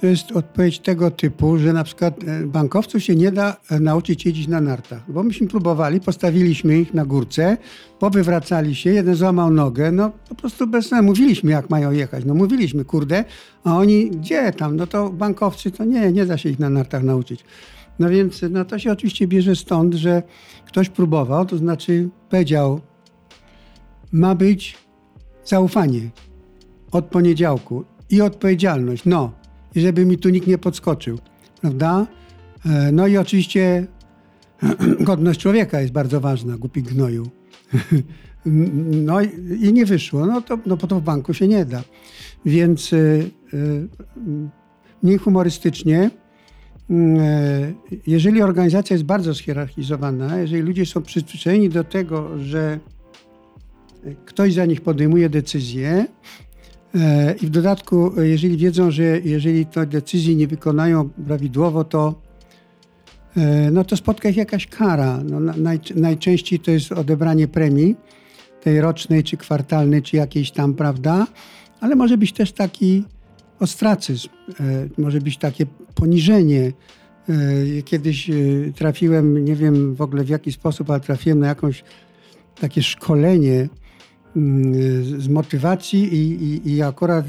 to 0.01 0.07
jest 0.07 0.31
odpowiedź 0.31 0.79
tego 0.79 1.11
typu, 1.11 1.57
że 1.57 1.73
na 1.73 1.83
przykład 1.83 2.23
e, 2.23 2.45
bankowców 2.45 3.03
się 3.03 3.15
nie 3.15 3.31
da 3.31 3.57
e, 3.71 3.79
nauczyć 3.79 4.25
jeździć 4.25 4.47
na 4.47 4.61
nartach. 4.61 5.11
Bo 5.11 5.23
myśmy 5.23 5.47
próbowali, 5.47 5.99
postawiliśmy 5.99 6.79
ich 6.79 6.93
na 6.93 7.05
górce, 7.05 7.57
powywracali 7.99 8.75
się, 8.75 8.89
jeden 8.89 9.15
złamał 9.15 9.51
nogę, 9.51 9.91
no 9.91 10.11
po 10.29 10.35
prostu 10.35 10.67
bez 10.67 10.87
sensu. 10.87 11.05
Mówiliśmy, 11.05 11.51
jak 11.51 11.69
mają 11.69 11.91
jechać. 11.91 12.25
No 12.25 12.33
mówiliśmy, 12.33 12.85
kurde, 12.85 13.23
a 13.63 13.77
oni 13.77 14.11
gdzie 14.11 14.51
tam? 14.51 14.75
No 14.75 14.87
to 14.87 15.09
bankowcy, 15.09 15.71
to 15.71 15.83
nie, 15.83 16.11
nie 16.11 16.25
da 16.25 16.37
się 16.37 16.49
ich 16.49 16.59
na 16.59 16.69
nartach 16.69 17.03
nauczyć. 17.03 17.43
No 17.99 18.09
więc 18.09 18.41
no 18.49 18.65
to 18.65 18.79
się 18.79 18.91
oczywiście 18.91 19.27
bierze 19.27 19.55
stąd, 19.55 19.93
że 19.93 20.23
ktoś 20.65 20.89
próbował, 20.89 21.45
to 21.45 21.57
znaczy 21.57 22.09
powiedział, 22.29 22.81
ma 24.11 24.35
być 24.35 24.77
zaufanie 25.45 26.09
od 26.91 27.05
poniedziałku 27.05 27.83
i 28.09 28.21
odpowiedzialność. 28.21 29.03
No, 29.05 29.40
i 29.75 29.81
żeby 29.81 30.05
mi 30.05 30.17
tu 30.17 30.29
nikt 30.29 30.47
nie 30.47 30.57
podskoczył, 30.57 31.19
prawda? 31.61 32.07
E, 32.65 32.91
no 32.91 33.07
i 33.07 33.17
oczywiście 33.17 33.87
godność 34.99 35.39
człowieka 35.39 35.81
jest 35.81 35.93
bardzo 35.93 36.21
ważna, 36.21 36.57
głupi 36.57 36.83
gnoju. 36.83 37.29
No 38.45 39.21
i 39.61 39.73
nie 39.73 39.85
wyszło, 39.85 40.25
no 40.25 40.41
to, 40.41 40.57
no 40.65 40.77
to 40.77 40.99
w 40.99 41.03
banku 41.03 41.33
się 41.33 41.47
nie 41.47 41.65
da. 41.65 41.83
Więc 42.45 42.93
y, 42.93 43.31
y, 43.53 43.87
mniej 45.03 45.17
humorystycznie, 45.17 46.09
jeżeli 48.07 48.41
organizacja 48.41 48.93
jest 48.93 49.03
bardzo 49.03 49.35
schierarchizowana, 49.35 50.39
jeżeli 50.39 50.61
ludzie 50.61 50.85
są 50.85 51.01
przyzwyczajeni 51.01 51.69
do 51.69 51.83
tego, 51.83 52.39
że 52.39 52.79
ktoś 54.25 54.53
za 54.53 54.65
nich 54.65 54.81
podejmuje 54.81 55.29
decyzje, 55.29 56.05
E, 56.05 56.50
I 57.41 57.45
w 57.45 57.49
dodatku, 57.49 58.19
e, 58.19 58.27
jeżeli 58.27 58.57
wiedzą, 58.57 58.91
że 58.91 59.03
jeżeli 59.03 59.65
te 59.65 59.85
decyzji 59.85 60.35
nie 60.35 60.47
wykonają 60.47 61.09
prawidłowo, 61.09 61.83
to, 61.83 62.21
e, 63.37 63.71
no 63.71 63.83
to 63.83 63.97
spotka 63.97 64.29
ich 64.29 64.37
jakaś 64.37 64.67
kara. 64.67 65.19
No, 65.23 65.39
naj, 65.39 65.79
najczęściej 65.95 66.59
to 66.59 66.71
jest 66.71 66.91
odebranie 66.91 67.47
premii, 67.47 67.95
tej 68.61 68.81
rocznej, 68.81 69.23
czy 69.23 69.37
kwartalnej, 69.37 70.01
czy 70.01 70.17
jakiejś 70.17 70.51
tam, 70.51 70.73
prawda? 70.73 71.27
Ale 71.81 71.95
może 71.95 72.17
być 72.17 72.33
też 72.33 72.51
taki 72.51 73.03
ostracyzm, 73.59 74.29
może 74.97 75.21
być 75.21 75.37
takie 75.37 75.65
poniżenie. 75.95 76.71
Kiedyś 77.85 78.31
trafiłem, 78.75 79.45
nie 79.45 79.55
wiem 79.55 79.95
w 79.95 80.01
ogóle 80.01 80.23
w 80.23 80.29
jaki 80.29 80.51
sposób, 80.51 80.89
ale 80.89 80.99
trafiłem 80.99 81.39
na 81.39 81.47
jakąś 81.47 81.83
takie 82.59 82.83
szkolenie 82.83 83.69
z 85.17 85.27
motywacji 85.27 86.15
i, 86.15 86.43
i, 86.43 86.73
i 86.73 86.81
akurat 86.81 87.25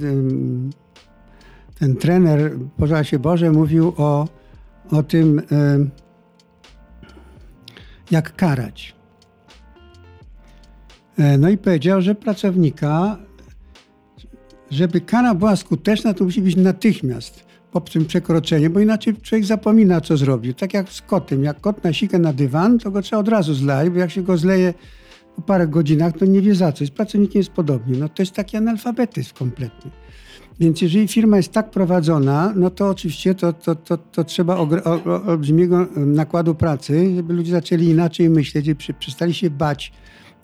ten 1.79 1.97
trener, 1.97 2.53
pożal 2.77 3.05
się 3.05 3.19
Boże, 3.19 3.51
mówił 3.51 3.93
o, 3.97 4.29
o 4.91 5.03
tym, 5.03 5.43
jak 8.11 8.37
karać. 8.37 8.95
E, 11.19 11.39
no 11.39 11.49
i 11.49 11.59
powiedział, 11.59 12.03
że 12.03 12.15
pracownika, 12.15 13.19
żeby 14.71 15.01
kara 15.01 15.35
była 15.35 15.57
skuteczna, 15.57 16.15
to 16.15 16.25
musi 16.25 16.43
być 16.43 16.57
natychmiast 16.57 17.45
po 17.73 17.81
tym 17.81 18.07
przekroczeniu, 18.07 18.71
bo 18.71 18.81
inaczej 18.81 19.17
człowiek 19.17 19.45
zapomina, 19.45 20.01
co 20.01 20.17
zrobił. 20.17 20.55
Tak 20.55 20.75
jak 20.75 20.89
z 20.89 21.03
kotem. 21.03 21.45
Jak 21.45 21.61
kot 21.61 21.85
nasika 21.85 22.19
na 22.19 22.33
dywan, 22.33 22.79
to 22.79 22.91
go 22.91 23.03
trzeba 23.03 23.21
od 23.21 23.29
razu 23.29 23.55
zlać, 23.55 23.91
bo 23.91 23.99
jak 23.99 24.11
się 24.11 24.23
go 24.23 24.37
zleje 24.37 24.75
po 25.37 25.43
parę 25.43 25.69
godzinach, 25.69 26.19
to 26.19 26.25
nie 26.25 26.41
wie 26.41 26.55
za 26.55 26.73
co. 26.73 26.87
Z 26.87 26.91
pracownikiem 26.91 27.39
jest 27.39 27.51
podobnie. 27.51 27.99
No 27.99 28.09
to 28.09 28.23
jest 28.23 28.33
taki 28.33 28.57
analfabetyzm 28.57 29.35
kompletny. 29.35 29.91
Więc 30.61 30.83
jeżeli 30.83 31.09
firma 31.09 31.37
jest 31.37 31.53
tak 31.53 31.71
prowadzona, 31.71 32.53
no 32.57 32.71
to 32.71 32.89
oczywiście 32.89 33.35
to, 33.35 33.53
to, 33.53 33.75
to, 33.75 33.97
to 33.97 34.25
trzeba 34.25 34.57
olbrzymiego 35.27 35.87
nakładu 35.97 36.55
pracy, 36.55 37.13
żeby 37.17 37.35
ludzie 37.35 37.53
zaczęli 37.53 37.85
inaczej 37.85 38.31
myśleć, 38.31 38.67
żeby 38.67 38.95
przestali 38.99 39.35
się 39.35 39.51
bać, 39.51 39.93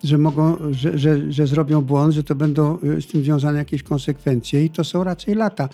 że 0.05 0.19
mogą, 0.19 0.57
że, 0.71 0.99
że, 0.99 1.33
że 1.33 1.47
zrobią 1.47 1.81
błąd, 1.81 2.15
że 2.15 2.23
to 2.23 2.35
będą 2.35 2.79
y, 2.83 3.03
z 3.03 3.07
tym 3.07 3.25
związane 3.25 3.59
jakieś 3.59 3.83
konsekwencje 3.83 4.65
i 4.65 4.71
to 4.71 4.85
są 4.85 5.05
raczej 5.05 5.35
lata. 5.35 5.69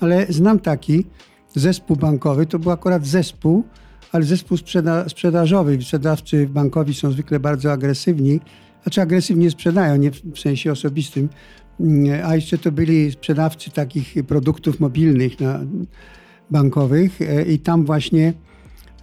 Ale 0.00 0.26
znam 0.28 0.58
taki 0.58 1.06
zespół 1.54 1.96
bankowy, 1.96 2.46
to 2.46 2.58
był 2.58 2.70
akurat 2.70 3.06
zespół, 3.06 3.64
ale 4.12 4.24
zespół 4.24 4.56
sprzeda 4.56 5.08
sprzedażowy. 5.08 5.82
Sprzedawcy 5.82 6.46
bankowi 6.46 6.94
są 6.94 7.10
zwykle 7.10 7.40
bardzo 7.40 7.72
agresywni, 7.72 8.40
znaczy 8.82 9.00
agresywnie 9.00 9.50
sprzedają, 9.50 9.96
nie 9.96 10.10
w 10.10 10.38
sensie 10.38 10.72
osobistym, 10.72 11.28
mm, 11.80 12.26
a 12.26 12.34
jeszcze 12.34 12.58
to 12.58 12.72
byli 12.72 13.12
sprzedawcy 13.12 13.70
takich 13.70 14.14
produktów 14.26 14.80
mobilnych 14.80 15.40
na, 15.40 15.60
bankowych 16.50 17.22
e, 17.22 17.42
i 17.42 17.58
tam 17.58 17.84
właśnie 17.84 18.32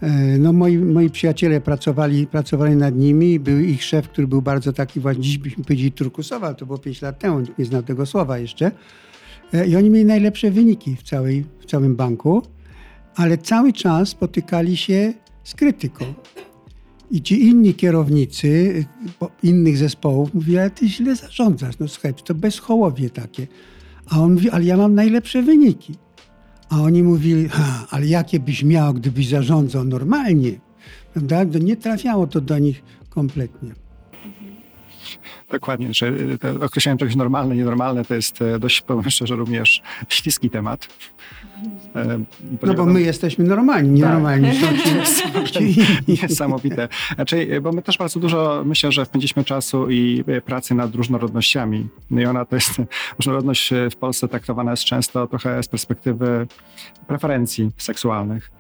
e, 0.02 0.38
no 0.38 0.54
moi, 0.54 0.78
moi 0.78 1.10
przyjaciele 1.10 1.62
pracowali, 1.62 2.28
pracowali 2.28 2.76
nad 2.76 2.96
nimi. 2.96 3.40
Był 3.40 3.60
ich 3.60 3.84
szef, 3.84 4.10
który 4.10 4.28
był 4.28 4.42
bardzo 4.42 4.74
taki 4.74 5.00
właśnie, 5.00 5.24
dziś 5.24 5.38
byśmy 5.38 5.64
powiedzieli 5.64 5.92
turkusowy, 5.92 6.46
ale 6.46 6.56
to 6.56 6.66
było 6.66 6.78
5 6.78 7.02
lat 7.02 7.20
temu, 7.20 7.42
nie 7.60 7.66
znał 7.66 7.84
tego 7.84 8.06
słowa 8.06 8.38
jeszcze. 8.38 8.72
E, 9.54 9.68
I 9.68 9.76
oni 9.76 9.90
mieli 9.90 10.06
najlepsze 10.06 10.52
wyniki 10.52 10.96
w, 10.96 11.04
całej, 11.04 11.46
w 11.60 11.66
całym 11.66 11.96
banku 11.96 12.55
ale 13.16 13.38
cały 13.38 13.74
czas 13.74 14.10
spotykali 14.10 14.78
się 14.78 15.14
z 15.44 15.56
krytyką. 15.56 16.06
I 17.12 17.22
ci 17.22 17.44
inni 17.44 17.74
kierownicy 17.74 18.86
innych 19.44 19.78
zespołów 19.78 20.34
mówili, 20.34 20.58
ale 20.58 20.70
ty 20.70 20.90
źle 20.90 21.16
zarządzasz, 21.16 21.80
no 21.80 21.88
słuchaj, 21.88 22.14
to 22.14 22.36
bezchołowie 22.36 23.10
takie. 23.10 23.48
A 24.10 24.20
on 24.20 24.34
mówi, 24.34 24.50
ale 24.50 24.64
ja 24.64 24.78
mam 24.78 24.96
najlepsze 24.96 25.42
wyniki. 25.42 25.96
A 26.70 26.82
oni 26.82 27.04
mówili, 27.04 27.50
ale 27.90 28.06
jakie 28.06 28.40
byś 28.40 28.64
miał, 28.64 28.94
gdybyś 28.94 29.30
zarządzał 29.30 29.84
normalnie? 29.84 30.52
Prawda? 31.14 31.44
Nie 31.44 31.76
trafiało 31.76 32.28
to 32.28 32.42
do 32.42 32.60
nich 32.60 32.84
kompletnie. 33.10 33.85
Dokładnie, 35.52 35.94
że 35.94 36.12
określenie 36.62 36.98
czegoś 36.98 37.16
normalne, 37.16 37.56
nienormalne 37.56 38.06
to 38.06 38.16
jest 38.16 38.40
dość, 38.60 38.82
powiem 38.82 39.10
szczerze, 39.10 39.36
również 39.36 39.82
śliski 40.10 40.50
temat. 40.50 40.88
No 42.64 42.74
bo 42.74 42.86
my 42.86 43.02
jesteśmy 43.02 43.46
normalni, 43.46 43.90
nienormalni 43.90 44.50
tak. 44.62 45.50
ci, 45.50 45.76
Niesamowite. 46.22 46.88
Znaczy, 47.16 47.62
bo 47.62 47.72
my 47.72 47.82
też 47.82 47.98
bardzo 47.98 48.20
dużo, 48.20 48.64
myślę, 48.66 48.92
że 48.92 49.06
wpędziliśmy 49.06 49.44
czasu 49.44 49.90
i 49.90 50.24
pracy 50.46 50.76
nad 50.76 50.96
różnorodnościami. 50.96 51.88
No 52.12 52.22
i 52.22 52.26
ona 52.26 52.46
to 52.46 52.56
jest, 52.56 52.72
różnorodność 53.20 53.74
w 53.92 53.96
Polsce 53.96 54.28
traktowana 54.28 54.72
jest 54.72 54.84
często 54.84 55.28
trochę 55.28 55.64
z 55.64 55.68
perspektywy 55.68 56.48
preferencji 57.08 57.72
seksualnych. 57.78 58.52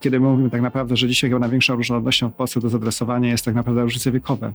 Kiedy 0.00 0.20
my 0.20 0.28
mówimy 0.28 0.50
tak 0.50 0.62
naprawdę, 0.62 0.96
że 0.96 1.08
dzisiaj 1.08 1.30
chyba 1.30 1.40
największą 1.40 1.76
różnorodnością 1.76 2.30
w 2.30 2.34
Polsce 2.34 2.60
do 2.60 2.68
zadresowania 2.68 3.30
jest 3.30 3.44
tak 3.44 3.54
naprawdę 3.54 3.82
różnice 3.82 4.12
wiekowe 4.12 4.52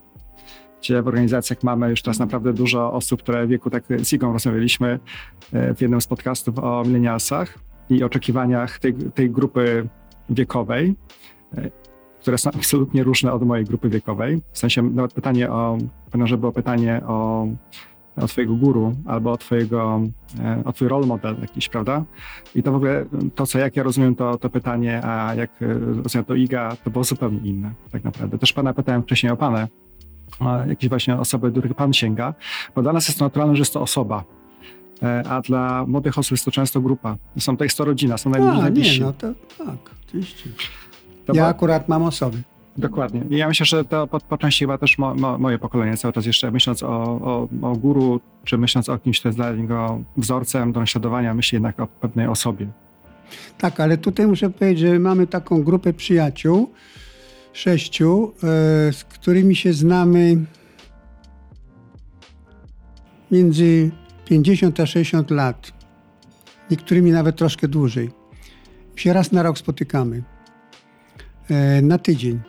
gdzie 0.82 1.02
w 1.02 1.08
organizacjach 1.08 1.64
mamy 1.64 1.90
już 1.90 2.02
teraz 2.02 2.20
naprawdę 2.20 2.54
dużo 2.54 2.94
osób, 2.94 3.22
które 3.22 3.46
w 3.46 3.50
wieku, 3.50 3.70
tak 3.70 3.84
z 4.04 4.14
Igą 4.14 4.34
rozmawialiśmy 4.34 5.00
e, 5.54 5.76
w 5.76 5.82
jednym 5.82 6.02
z 6.02 6.08
podcastów 6.08 6.60
o 6.60 6.84
milenialsach 6.86 7.60
i 7.90 8.04
oczekiwaniach 8.04 8.80
tej, 8.80 8.94
tej 8.94 9.32
grupy 9.32 9.88
wiekowej, 10.30 10.96
e, 11.58 11.72
które 12.22 12.38
są 12.38 12.50
absolutnie 12.58 13.04
różne 13.04 13.34
od 13.34 13.44
mojej 13.44 13.66
grupy 13.66 13.90
wiekowej. 13.90 14.42
W 14.52 14.58
sensie 14.58 14.82
nawet 14.82 15.14
pytanie 15.14 15.52
o, 15.52 15.78
że 16.24 16.38
było 16.38 16.52
pytanie 16.52 17.02
o, 17.08 17.48
o 18.16 18.28
twojego 18.28 18.56
guru 18.56 18.96
albo 19.06 19.32
o 19.32 19.38
twojego, 19.38 20.02
e, 20.40 20.62
o 20.66 20.74
twój 20.74 20.88
role 20.88 21.08
model 21.08 21.36
jakiś, 21.42 21.70
prawda? 21.70 22.04
I 22.56 22.64
to 22.64 22.72
w 22.72 22.76
ogóle, 22.76 23.06
to 23.36 23.46
co 23.46 23.60
jak 23.60 23.76
ja 23.76 23.84
rozumiem 23.84 24.16
to, 24.16 24.38
to 24.38 24.50
pytanie, 24.50 25.02
a 25.06 25.36
jak 25.36 25.52
rozumiem 26.04 26.26
to 26.26 26.36
Iga, 26.36 26.76
to 26.84 26.90
było 26.90 27.04
zupełnie 27.04 27.40
inne 27.40 27.72
tak 27.92 28.04
naprawdę. 28.04 28.38
Też 28.38 28.54
pana 28.54 28.74
pytałem 28.74 29.04
wcześniej 29.04 29.32
o 29.32 29.38
panę, 29.38 29.68
jakieś 30.68 30.90
właśnie 30.90 31.18
osoby, 31.18 31.52
do 31.52 31.60
których 31.62 31.78
Pan 31.78 31.94
sięga, 31.94 32.34
bo 32.76 32.82
dla 32.82 32.94
nas 32.94 33.08
jest 33.08 33.22
naturalne, 33.22 33.56
że 33.56 33.62
jest 33.62 33.74
to 33.74 33.82
osoba, 33.82 34.24
e, 35.04 35.24
a 35.30 35.42
dla 35.42 35.86
młodych 35.88 36.18
osób 36.18 36.32
jest 36.32 36.46
to 36.46 36.52
często 36.52 36.82
grupa. 36.82 37.18
Są 37.40 37.58
to 37.58 37.64
jest 37.64 37.78
to 37.78 37.86
rodzina, 37.86 38.18
są 38.18 38.30
najbliżsi. 38.30 39.00
nie, 39.00 39.06
no 39.06 39.14
to 39.14 39.28
tak, 39.58 39.92
oczywiście. 40.08 40.50
To 41.26 41.34
ja 41.34 41.48
akurat 41.48 41.88
mam 41.88 42.04
osoby. 42.04 42.38
Dokładnie. 42.78 43.24
I 43.30 43.38
ja 43.38 43.48
myślę, 43.48 43.66
że 43.66 43.86
to 43.86 44.08
po, 44.08 44.20
po 44.20 44.38
części 44.38 44.66
chyba 44.66 44.78
też 44.78 44.98
mo, 44.98 45.16
mo, 45.16 45.38
moje 45.38 45.60
pokolenie 45.60 45.98
cały 45.98 46.14
czas 46.14 46.26
jeszcze 46.26 46.52
myśląc 46.52 46.84
o, 46.84 46.88
o, 46.88 47.48
o 47.62 47.76
guru, 47.76 48.20
czy 48.44 48.58
myśląc 48.58 48.90
o 48.90 48.98
kimś, 48.98 49.20
kto 49.20 49.30
jest 49.30 49.38
dla 49.38 49.52
niego 49.52 50.00
wzorcem 50.18 50.72
do 50.72 50.80
naśladowania, 50.80 51.34
myśli 51.34 51.56
jednak 51.56 51.80
o 51.80 51.88
pewnej 51.88 52.28
osobie. 52.28 52.68
Tak, 53.58 53.80
ale 53.80 53.98
tutaj 53.98 54.28
muszę 54.28 54.50
powiedzieć, 54.50 54.80
że 54.80 55.00
mamy 55.00 55.28
taką 55.28 55.64
grupę 55.64 55.94
przyjaciół, 55.94 56.72
sześciu, 57.58 58.34
e, 58.36 58.94
z 58.94 59.04
którymi 59.04 59.56
się 59.56 59.74
znamy 59.74 60.46
między 63.32 63.92
50 64.26 64.80
a 64.80 64.86
60 64.86 65.32
lat. 65.32 65.72
Niektórymi 66.72 67.12
nawet 67.12 67.36
troszkę 67.36 67.68
dłużej. 67.68 68.10
Się 68.96 69.14
raz 69.14 69.32
na 69.32 69.44
rok 69.44 69.58
spotykamy. 69.58 70.24
E, 71.50 71.82
na 71.82 71.98
tydzień. 71.98 72.40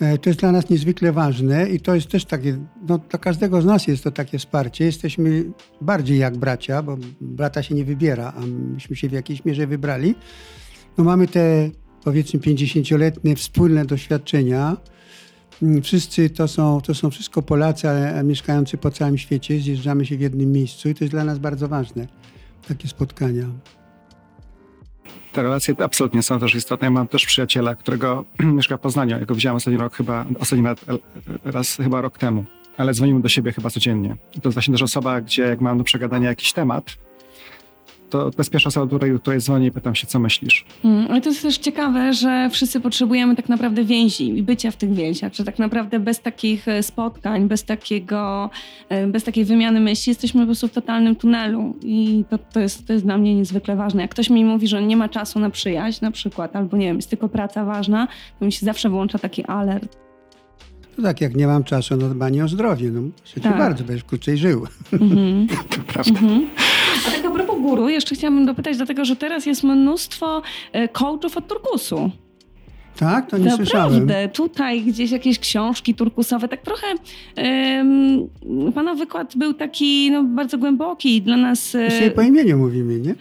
E, 0.00 0.18
to 0.18 0.30
jest 0.30 0.40
dla 0.40 0.52
nas 0.52 0.70
niezwykle 0.70 1.12
ważne 1.12 1.68
i 1.68 1.80
to 1.80 1.94
jest 1.94 2.08
też 2.08 2.24
takie, 2.24 2.58
no 2.88 2.98
dla 2.98 3.18
każdego 3.18 3.62
z 3.62 3.64
nas 3.64 3.86
jest 3.86 4.04
to 4.04 4.10
takie 4.10 4.38
wsparcie. 4.38 4.84
Jesteśmy 4.84 5.44
bardziej 5.80 6.18
jak 6.18 6.36
bracia, 6.36 6.82
bo 6.82 6.96
brata 7.20 7.62
się 7.62 7.74
nie 7.74 7.84
wybiera, 7.84 8.32
a 8.36 8.40
myśmy 8.74 8.96
się 8.96 9.08
w 9.08 9.12
jakiejś 9.12 9.44
mierze 9.44 9.66
wybrali. 9.66 10.14
No 10.98 11.04
mamy 11.04 11.28
te 11.28 11.70
powiedzmy 12.04 12.40
50-letnie 12.40 13.36
wspólne 13.36 13.84
doświadczenia. 13.84 14.76
Mm, 15.62 15.82
wszyscy 15.82 16.30
to 16.30 16.48
są, 16.48 16.80
to 16.80 16.94
są 16.94 17.10
wszystko 17.10 17.42
Polacy, 17.42 17.88
ale 17.88 18.24
mieszkający 18.24 18.76
po 18.76 18.90
całym 18.90 19.18
świecie. 19.18 19.60
Zjeżdżamy 19.60 20.06
się 20.06 20.16
w 20.16 20.20
jednym 20.20 20.52
miejscu 20.52 20.88
i 20.88 20.94
to 20.94 21.04
jest 21.04 21.14
dla 21.14 21.24
nas 21.24 21.38
bardzo 21.38 21.68
ważne, 21.68 22.06
takie 22.68 22.88
spotkania. 22.88 23.46
Te 25.32 25.42
relacje 25.42 25.74
absolutnie 25.78 26.22
są 26.22 26.40
też 26.40 26.54
istotne. 26.54 26.86
Ja 26.86 26.90
mam 26.90 27.08
też 27.08 27.26
przyjaciela, 27.26 27.74
którego 27.74 28.24
mieszka 28.56 28.76
w 28.76 28.80
Poznaniu. 28.80 29.18
Ja 29.18 29.26
go 29.26 29.34
widziałem 29.34 29.56
ostatni 29.56 29.78
rok 29.78 29.94
chyba, 29.94 30.26
ostatni 30.40 30.64
raz, 30.64 30.78
raz 31.44 31.76
chyba 31.76 32.00
rok 32.00 32.18
temu. 32.18 32.44
Ale 32.76 32.94
dzwonimy 32.94 33.20
do 33.20 33.28
siebie 33.28 33.52
chyba 33.52 33.70
codziennie. 33.70 34.16
To 34.32 34.48
jest 34.48 34.54
właśnie 34.54 34.72
też 34.72 34.82
osoba, 34.82 35.20
gdzie 35.20 35.42
jak 35.42 35.60
mam 35.60 35.78
do 35.78 35.84
przegadania 35.84 36.28
jakiś 36.28 36.52
temat, 36.52 36.96
to 38.10 38.30
bezpieczna 38.36 38.68
osoba, 38.68 38.86
do 38.86 38.96
której, 38.96 39.18
której 39.18 39.40
dzwonię 39.40 39.66
i 39.66 39.70
pytam 39.70 39.94
się, 39.94 40.06
co 40.06 40.18
myślisz. 40.18 40.64
Mm, 40.84 41.06
ale 41.10 41.20
to 41.20 41.28
jest 41.28 41.42
też 41.42 41.58
ciekawe, 41.58 42.12
że 42.12 42.48
wszyscy 42.52 42.80
potrzebujemy 42.80 43.36
tak 43.36 43.48
naprawdę 43.48 43.84
więzi 43.84 44.38
i 44.38 44.42
bycia 44.42 44.70
w 44.70 44.76
tych 44.76 44.94
więziach, 44.94 45.34
że 45.34 45.44
tak 45.44 45.58
naprawdę 45.58 46.00
bez 46.00 46.20
takich 46.20 46.68
e, 46.68 46.82
spotkań, 46.82 47.48
bez 47.48 47.64
takiego, 47.64 48.50
e, 48.88 49.06
bez 49.06 49.24
takiej 49.24 49.44
wymiany 49.44 49.80
myśli 49.80 50.10
jesteśmy 50.10 50.40
po 50.40 50.46
prostu 50.46 50.68
w 50.68 50.72
totalnym 50.72 51.16
tunelu 51.16 51.76
i 51.82 52.24
to, 52.30 52.38
to, 52.38 52.60
jest, 52.60 52.86
to 52.86 52.92
jest 52.92 53.04
dla 53.04 53.18
mnie 53.18 53.34
niezwykle 53.34 53.76
ważne. 53.76 54.02
Jak 54.02 54.10
ktoś 54.10 54.30
mi 54.30 54.44
mówi, 54.44 54.68
że 54.68 54.82
nie 54.82 54.96
ma 54.96 55.08
czasu 55.08 55.38
na 55.38 55.50
przyjaźń 55.50 56.04
na 56.04 56.10
przykład, 56.10 56.56
albo 56.56 56.76
nie 56.76 56.86
wiem, 56.86 56.96
jest 56.96 57.10
tylko 57.10 57.28
praca 57.28 57.64
ważna, 57.64 58.08
to 58.38 58.44
mi 58.44 58.52
się 58.52 58.66
zawsze 58.66 58.90
włącza 58.90 59.18
taki 59.18 59.44
alert. 59.44 59.96
To 60.96 61.02
tak, 61.02 61.20
jak 61.20 61.36
nie 61.36 61.46
mam 61.46 61.64
czasu 61.64 61.96
na 61.96 62.08
dbanie 62.08 62.44
o 62.44 62.48
zdrowie, 62.48 62.90
no 62.90 63.00
życzę 63.24 63.40
tak. 63.40 63.58
bardzo, 63.58 63.84
będziesz 63.84 64.04
krócej 64.04 64.38
żył. 64.38 64.66
Mm-hmm. 64.92 65.48
to 65.76 65.80
prawda. 65.86 66.20
Mm-hmm. 66.20 66.40
A 66.56 66.58
tak 66.60 66.89
a 66.89 66.89
propos 67.44 67.62
guru, 67.62 67.88
jeszcze 67.88 68.14
chciałabym 68.14 68.46
dopytać, 68.46 68.76
dlatego 68.76 69.04
że 69.04 69.16
teraz 69.16 69.46
jest 69.46 69.62
mnóstwo 69.62 70.42
e, 70.72 70.88
coachów 70.88 71.36
od 71.36 71.46
turkusu. 71.48 72.10
Tak, 72.98 73.30
to 73.30 73.38
nie 73.38 73.44
Naprawdę, 73.44 73.66
słyszałem. 73.66 74.08
tutaj 74.32 74.82
gdzieś 74.82 75.10
jakieś 75.10 75.38
książki 75.38 75.94
turkusowe, 75.94 76.48
tak 76.48 76.62
trochę 76.62 76.86
um, 77.36 78.72
pana 78.74 78.94
wykład 78.94 79.36
był 79.36 79.54
taki 79.54 80.10
no, 80.10 80.24
bardzo 80.24 80.58
głęboki 80.58 81.22
dla 81.22 81.36
nas. 81.36 81.74
My 81.74 81.90
sobie 81.90 82.10
po 82.10 82.22
imieniu 82.22 82.58
mówimy, 82.58 83.00
nie? 83.00 83.14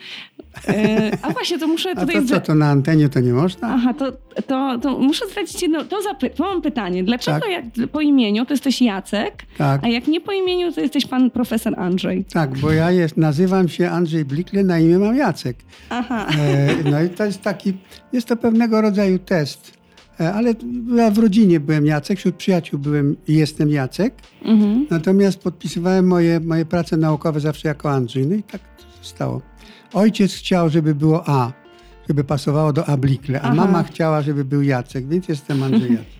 E, 0.67 1.11
a 1.21 1.29
właśnie, 1.29 1.59
to 1.59 1.67
muszę 1.67 1.95
tutaj... 1.99 2.17
A 2.17 2.21
to 2.21 2.27
co, 2.27 2.39
to 2.39 2.55
na 2.55 2.69
antenie 2.69 3.09
to 3.09 3.19
nie 3.19 3.33
można? 3.33 3.67
Aha, 3.73 3.93
to, 3.93 4.11
to, 4.47 4.79
to 4.81 4.99
muszę 4.99 5.27
zdradzić 5.27 5.61
jedno, 5.61 5.83
to, 5.83 5.97
zapy- 6.01 6.29
to 6.29 6.43
mam 6.43 6.61
pytanie. 6.61 7.03
Dlaczego 7.03 7.39
tak. 7.39 7.49
jak 7.49 7.89
po 7.91 8.01
imieniu 8.01 8.45
to 8.45 8.53
jesteś 8.53 8.81
Jacek, 8.81 9.45
tak. 9.57 9.83
a 9.83 9.87
jak 9.87 10.07
nie 10.07 10.21
po 10.21 10.31
imieniu 10.31 10.71
to 10.71 10.81
jesteś 10.81 11.05
pan 11.05 11.31
profesor 11.31 11.79
Andrzej? 11.79 12.25
Tak, 12.33 12.57
bo 12.57 12.71
ja 12.71 12.91
jest, 12.91 13.17
nazywam 13.17 13.69
się 13.69 13.89
Andrzej 13.89 14.25
Blikle, 14.25 14.63
na 14.63 14.79
imię 14.79 14.99
mam 14.99 15.15
Jacek. 15.15 15.57
Aha. 15.89 16.27
E, 16.39 16.89
no 16.91 17.03
i 17.03 17.09
to 17.09 17.25
jest 17.25 17.41
taki, 17.41 17.73
jest 18.13 18.27
to 18.27 18.35
pewnego 18.35 18.81
rodzaju 18.81 19.19
test. 19.19 19.58
E, 20.19 20.33
ale 20.33 20.53
ja 20.95 21.11
w 21.11 21.17
rodzinie 21.17 21.59
byłem 21.59 21.85
Jacek, 21.85 22.17
wśród 22.19 22.35
przyjaciół 22.35 22.79
byłem 22.79 23.15
i 23.27 23.33
jestem 23.33 23.69
Jacek. 23.69 24.13
Mhm. 24.41 24.87
Natomiast 24.89 25.39
podpisywałem 25.39 26.07
moje, 26.07 26.39
moje 26.39 26.65
prace 26.65 26.97
naukowe 26.97 27.39
zawsze 27.39 27.67
jako 27.67 27.91
Andrzej. 27.91 28.27
No 28.27 28.35
i 28.35 28.43
tak 28.43 28.61
zostało. 29.03 29.41
Ojciec 29.93 30.33
chciał, 30.33 30.69
żeby 30.69 30.95
było 30.95 31.23
A, 31.29 31.51
żeby 32.07 32.23
pasowało 32.23 32.73
do 32.73 32.85
Ablikle, 32.85 33.41
a 33.41 33.43
Aha. 33.43 33.55
mama 33.55 33.83
chciała, 33.83 34.21
żeby 34.21 34.45
był 34.45 34.61
Jacek, 34.61 35.07
więc 35.07 35.27
jestem 35.27 35.63
Andrzej 35.63 35.91
Jacek. 35.91 36.19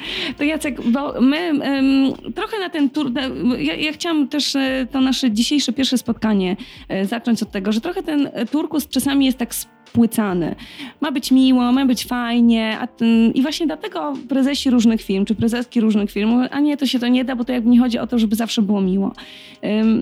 To 0.38 0.44
Jacek, 0.44 0.90
bo 0.90 1.20
my 1.20 1.52
um, 1.52 2.32
trochę 2.34 2.58
na 2.58 2.70
ten 2.70 2.90
tur. 2.90 3.12
Ja, 3.58 3.74
ja, 3.74 3.92
chciałam 3.92 4.28
też 4.28 4.56
e, 4.56 4.86
to 4.92 5.00
nasze 5.00 5.30
dzisiejsze 5.30 5.72
pierwsze 5.72 5.98
spotkanie 5.98 6.56
e, 6.88 7.06
zacząć 7.06 7.42
od 7.42 7.50
tego, 7.50 7.72
że 7.72 7.80
trochę 7.80 8.02
ten 8.02 8.30
turkus 8.50 8.88
czasami 8.88 9.26
jest 9.26 9.38
tak 9.38 9.54
spłycany. 9.90 10.54
Ma 11.00 11.12
być 11.12 11.30
miło, 11.30 11.72
ma 11.72 11.86
być 11.86 12.04
fajnie. 12.04 12.78
Ten, 12.96 13.32
I 13.34 13.42
właśnie 13.42 13.66
dlatego 13.66 14.14
prezesi 14.28 14.70
różnych 14.70 15.02
firm, 15.02 15.24
czy 15.24 15.34
prezeski 15.34 15.80
różnych 15.80 16.10
firm 16.10 16.30
mówią, 16.30 16.48
a 16.50 16.60
nie, 16.60 16.76
to 16.76 16.86
się 16.86 16.98
to 16.98 17.08
nie 17.08 17.24
da, 17.24 17.36
bo 17.36 17.44
to 17.44 17.52
jakby 17.52 17.70
nie 17.70 17.80
chodzi 17.80 17.98
o 17.98 18.06
to, 18.06 18.18
żeby 18.18 18.36
zawsze 18.36 18.62
było 18.62 18.80
miło. 18.80 19.12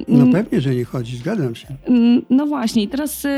No 0.08 0.26
pewnie, 0.32 0.60
że 0.60 0.74
nie 0.74 0.84
chodzi, 0.84 1.16
zgadzam 1.16 1.54
się. 1.54 1.68
No 2.30 2.46
właśnie, 2.46 2.82
i 2.82 2.88
teraz 2.88 3.24
y, 3.24 3.28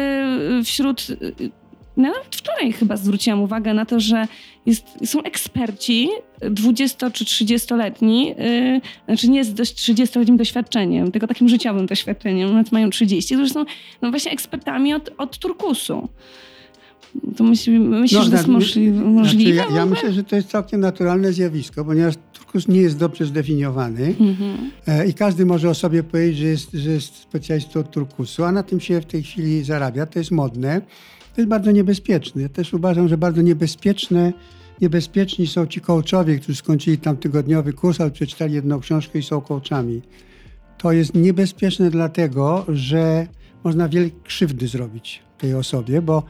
wśród 0.64 1.06
no, 1.40 1.59
nawet 2.00 2.36
wczoraj 2.36 2.72
chyba 2.72 2.96
zwróciłam 2.96 3.42
uwagę 3.42 3.74
na 3.74 3.86
to, 3.86 4.00
że 4.00 4.26
jest, 4.66 4.86
są 5.04 5.22
eksperci 5.22 6.08
20 6.50 7.10
czy 7.10 7.24
30-letni, 7.24 8.28
yy, 8.28 8.80
znaczy 9.06 9.30
nie 9.30 9.44
z 9.44 9.54
30-letnim 9.54 10.36
doświadczeniem, 10.36 11.12
tylko 11.12 11.26
takim 11.26 11.48
życiowym 11.48 11.86
doświadczeniem, 11.86 12.52
nawet 12.52 12.72
mają 12.72 12.90
30, 12.90 13.34
którzy 13.34 13.52
są 13.52 13.64
no 14.02 14.10
właśnie 14.10 14.32
ekspertami 14.32 14.94
od, 14.94 15.10
od 15.18 15.38
turkusu. 15.38 16.08
To 17.36 17.44
myśli, 17.44 17.78
myślisz, 17.78 18.18
no, 18.18 18.24
że 18.24 18.30
to 18.30 18.36
jest 18.36 18.48
możliwe? 18.48 19.12
Znaczy 19.12 19.36
ja, 19.38 19.76
ja, 19.76 19.86
myślę, 19.86 20.12
że 20.12 20.24
to 20.24 20.36
jest 20.36 20.48
całkiem 20.48 20.80
naturalne 20.80 21.32
zjawisko, 21.32 21.84
ponieważ 21.84 22.14
turkus 22.32 22.68
nie 22.68 22.80
jest 22.80 22.98
dobrze 22.98 23.26
zdefiniowany 23.26 24.14
mhm. 24.20 24.70
e, 24.86 25.08
i 25.08 25.14
każdy 25.14 25.46
może 25.46 25.70
o 25.70 25.74
sobie 25.74 26.02
powiedzieć, 26.02 26.38
że 26.38 26.46
jest, 26.46 26.72
że 26.72 26.90
jest 26.90 27.16
specjalistą 27.16 27.80
od 27.80 27.90
turkusu, 27.90 28.44
a 28.44 28.52
na 28.52 28.62
tym 28.62 28.80
się 28.80 29.00
w 29.00 29.06
tej 29.06 29.22
chwili 29.22 29.64
zarabia. 29.64 30.06
To 30.06 30.18
jest 30.18 30.30
modne. 30.30 30.80
To 31.34 31.40
jest 31.40 31.48
bardzo 31.48 31.70
niebezpieczne. 31.70 32.42
Ja 32.42 32.48
też 32.48 32.74
uważam, 32.74 33.08
że 33.08 33.18
bardzo 33.18 33.42
niebezpieczne, 33.42 34.32
niebezpieczni 34.80 35.46
są 35.46 35.66
ci 35.66 35.80
coachowie, 35.80 36.38
którzy 36.38 36.58
skończyli 36.58 36.98
tam 36.98 37.16
tygodniowy 37.16 37.72
kurs, 37.72 38.00
ale 38.00 38.10
przeczytali 38.10 38.54
jedną 38.54 38.80
książkę 38.80 39.18
i 39.18 39.22
są 39.22 39.40
coachami. 39.40 40.02
To 40.78 40.92
jest 40.92 41.14
niebezpieczne 41.14 41.90
dlatego, 41.90 42.64
że 42.68 43.26
można 43.64 43.88
wiele 43.88 44.10
krzywdy 44.24 44.68
zrobić 44.68 45.22
tej 45.38 45.54
osobie, 45.54 46.02
bo 46.02 46.22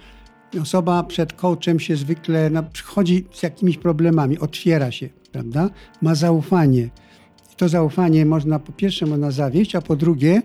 osoba 0.62 1.02
przed 1.02 1.32
coachem 1.32 1.80
się 1.80 1.96
zwykle 1.96 2.50
no, 2.50 2.62
przychodzi 2.62 3.24
z 3.32 3.42
jakimiś 3.42 3.78
problemami, 3.78 4.38
otwiera 4.38 4.90
się, 4.90 5.08
prawda? 5.32 5.70
Ma 6.02 6.14
zaufanie 6.14 6.90
to 7.60 7.68
zaufanie 7.68 8.26
można 8.26 8.58
po 8.58 8.72
pierwsze 8.72 9.06
można 9.06 9.30
zawieść, 9.30 9.74
a 9.74 9.80
po 9.80 9.96
drugie 9.96 10.42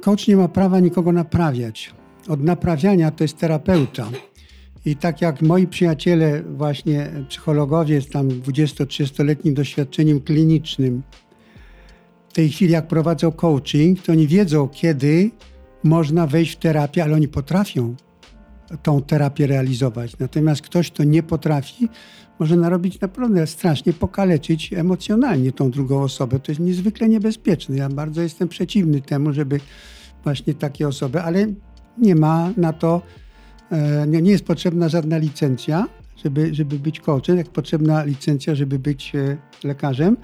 coach 0.00 0.28
nie 0.28 0.36
ma 0.36 0.48
prawa 0.48 0.80
nikogo 0.80 1.12
naprawiać. 1.12 1.94
Od 2.28 2.44
naprawiania 2.44 3.10
to 3.10 3.24
jest 3.24 3.38
terapeuta. 3.38 4.10
I 4.84 4.96
tak 4.96 5.22
jak 5.22 5.42
moi 5.42 5.66
przyjaciele, 5.66 6.42
właśnie 6.42 7.10
psychologowie 7.28 8.00
z 8.00 8.08
tam 8.08 8.28
20-30-letnim 8.28 9.54
doświadczeniem 9.54 10.20
klinicznym, 10.20 11.02
w 12.28 12.32
tej 12.32 12.48
chwili 12.48 12.72
jak 12.72 12.88
prowadzą 12.88 13.32
coaching, 13.32 14.02
to 14.02 14.12
oni 14.12 14.26
wiedzą, 14.26 14.68
kiedy 14.68 15.30
można 15.84 16.26
wejść 16.26 16.52
w 16.52 16.56
terapię, 16.56 17.04
ale 17.04 17.14
oni 17.14 17.28
potrafią 17.28 17.96
tą 18.82 19.02
terapię 19.02 19.46
realizować. 19.46 20.18
Natomiast 20.18 20.62
ktoś, 20.62 20.90
kto 20.90 21.04
nie 21.04 21.22
potrafi, 21.22 21.88
może 22.38 22.56
narobić 22.56 23.00
naprawdę 23.00 23.46
strasznie, 23.46 23.92
pokaleczyć 23.92 24.72
emocjonalnie 24.72 25.52
tą 25.52 25.70
drugą 25.70 26.02
osobę. 26.02 26.40
To 26.40 26.52
jest 26.52 26.60
niezwykle 26.60 27.08
niebezpieczne. 27.08 27.76
Ja 27.76 27.88
bardzo 27.88 28.22
jestem 28.22 28.48
przeciwny 28.48 29.00
temu, 29.00 29.32
żeby 29.32 29.60
właśnie 30.24 30.54
takie 30.54 30.88
osoby, 30.88 31.22
ale 31.22 31.46
nie 32.00 32.14
ma 32.14 32.50
na 32.56 32.72
to, 32.72 33.02
e, 33.70 34.06
nie 34.06 34.30
jest 34.30 34.44
potrzebna 34.44 34.88
żadna 34.88 35.18
licencja, 35.18 35.86
żeby, 36.24 36.54
żeby 36.54 36.78
być 36.78 37.00
coachem, 37.00 37.36
jak 37.36 37.48
potrzebna 37.48 38.04
licencja, 38.04 38.54
żeby 38.54 38.78
być 38.78 39.12
e, 39.14 39.36
lekarzem. 39.64 40.16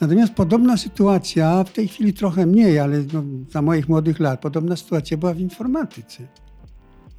Natomiast 0.00 0.34
podobna 0.34 0.76
sytuacja, 0.76 1.64
w 1.64 1.72
tej 1.72 1.88
chwili 1.88 2.12
trochę 2.12 2.46
mniej, 2.46 2.78
ale 2.78 3.04
no, 3.12 3.22
za 3.50 3.62
moich 3.62 3.88
młodych 3.88 4.20
lat, 4.20 4.40
podobna 4.40 4.76
sytuacja 4.76 5.16
była 5.16 5.34
w 5.34 5.40
informatyce. 5.40 6.26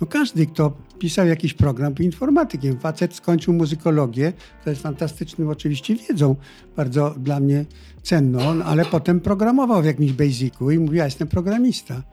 No 0.02 0.08
każdy, 0.08 0.46
kto 0.46 0.72
pisał 1.00 1.28
jakiś 1.28 1.54
program, 1.54 1.94
był 1.94 2.06
informatykiem. 2.06 2.80
Facet 2.80 3.16
skończył 3.16 3.54
muzykologię, 3.54 4.34
to 4.64 4.70
jest 4.70 4.82
fantastyczną 4.82 5.50
oczywiście 5.50 5.96
wiedzą, 5.96 6.36
bardzo 6.76 7.16
dla 7.20 7.40
mnie 7.40 7.66
cenną, 8.04 8.64
ale 8.64 8.86
potem 8.86 9.20
programował 9.20 9.82
w 9.82 9.86
jakimś 9.86 10.12
basicu 10.12 10.72
i 10.72 10.80
mówił, 10.80 10.94
ja 10.94 11.06
jestem 11.06 11.28
programista. 11.28 12.04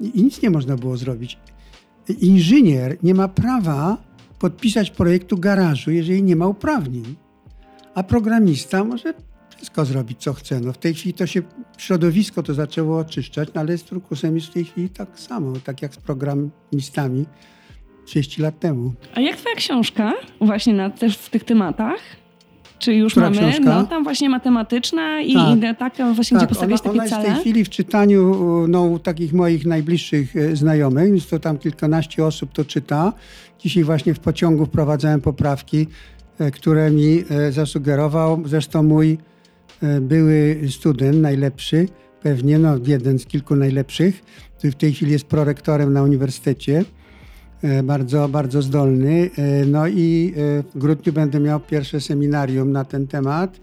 I, 0.00 0.22
nic 0.22 0.42
nie 0.42 0.50
można 0.50 0.76
było 0.76 0.96
zrobić. 0.96 1.38
Inżynier 2.20 2.96
nie 3.02 3.14
ma 3.14 3.28
prawa 3.28 3.96
podpisać 4.38 4.90
projektu 4.90 5.38
garażu, 5.38 5.90
jeżeli 5.90 6.22
nie 6.22 6.36
ma 6.36 6.46
uprawnień. 6.46 7.16
A 7.94 8.02
programista 8.02 8.84
może 8.84 9.14
wszystko 9.56 9.84
zrobić, 9.84 10.22
co 10.22 10.32
chce. 10.32 10.60
No 10.60 10.72
w 10.72 10.78
tej 10.78 10.94
chwili 10.94 11.14
to 11.14 11.26
się 11.26 11.42
środowisko 11.78 12.42
to 12.42 12.54
zaczęło 12.54 12.98
oczyszczać, 12.98 13.48
no 13.54 13.60
ale 13.60 13.78
z 13.78 13.82
turkusem 13.82 14.34
jest 14.34 14.46
w 14.46 14.52
tej 14.52 14.64
chwili 14.64 14.88
tak 14.88 15.20
samo, 15.20 15.52
tak 15.64 15.82
jak 15.82 15.94
z 15.94 15.96
programistami 15.96 17.26
30 18.04 18.42
lat 18.42 18.60
temu. 18.60 18.92
A 19.14 19.20
jak 19.20 19.36
twoja 19.36 19.54
książka 19.54 20.12
właśnie 20.40 20.74
na, 20.74 20.90
też 20.90 21.18
w 21.18 21.30
tych 21.30 21.44
tematach? 21.44 22.00
Czy 22.78 22.94
już 22.94 23.12
Która 23.12 23.30
mamy, 23.30 23.52
książka? 23.52 23.74
no 23.74 23.86
tam 23.86 24.04
właśnie 24.04 24.28
matematyczna 24.30 25.20
i 25.20 25.34
Tak. 25.34 25.60
tak. 25.60 25.78
taka 25.78 26.12
właśnie, 26.12 26.36
gdzie 26.38 26.46
postawiać 26.46 26.80
ona, 26.80 26.92
takie 26.92 26.94
ona 26.94 27.04
jest 27.04 27.14
w 27.14 27.18
cele? 27.18 27.32
tej 27.34 27.40
chwili 27.40 27.64
w 27.64 27.68
czytaniu 27.68 28.34
no, 28.68 28.82
u 28.82 28.98
takich 28.98 29.32
moich 29.32 29.66
najbliższych 29.66 30.36
e, 30.36 30.56
znajomych, 30.56 31.10
więc 31.10 31.26
to 31.28 31.38
tam 31.38 31.58
kilkanaście 31.58 32.24
osób 32.24 32.52
to 32.52 32.64
czyta. 32.64 33.12
Dzisiaj 33.58 33.84
właśnie 33.84 34.14
w 34.14 34.18
pociągu 34.18 34.66
wprowadzałem 34.66 35.20
poprawki, 35.20 35.86
e, 36.38 36.50
które 36.50 36.90
mi 36.90 37.24
e, 37.30 37.52
zasugerował 37.52 38.42
zresztą 38.44 38.82
mój 38.82 39.18
e, 39.82 40.00
były 40.00 40.60
student, 40.70 41.20
najlepszy, 41.20 41.88
pewnie 42.22 42.58
no, 42.58 42.78
jeden 42.86 43.18
z 43.18 43.26
kilku 43.26 43.56
najlepszych, 43.56 44.22
który 44.58 44.72
w 44.72 44.76
tej 44.76 44.92
chwili 44.92 45.12
jest 45.12 45.24
prorektorem 45.24 45.92
na 45.92 46.02
uniwersytecie. 46.02 46.84
E, 47.62 47.82
Bardzo, 47.82 48.28
bardzo 48.28 48.62
zdolny. 48.62 49.30
E, 49.38 49.66
No 49.66 49.86
i 49.86 50.32
e, 50.36 50.62
w 50.62 50.78
grudniu 50.78 51.12
będę 51.12 51.40
miał 51.40 51.60
pierwsze 51.60 52.00
seminarium 52.00 52.72
na 52.72 52.84
ten 52.84 53.06
temat. 53.06 53.60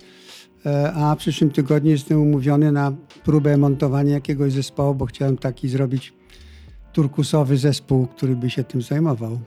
A 0.95 1.15
w 1.15 1.17
przyszłym 1.17 1.49
tygodniu 1.49 1.91
jestem 1.91 2.21
umówiony 2.21 2.71
na 2.71 2.91
próbę 3.23 3.57
montowania 3.57 4.13
jakiegoś 4.13 4.51
zespołu, 4.53 4.95
bo 4.95 5.05
chciałem 5.05 5.37
taki 5.37 5.67
zrobić 5.69 6.13
turkusowy 6.93 7.57
zespół, 7.57 8.07
który 8.07 8.35
by 8.35 8.49
się 8.49 8.63
tym 8.63 8.81
zajmował. 8.81 9.39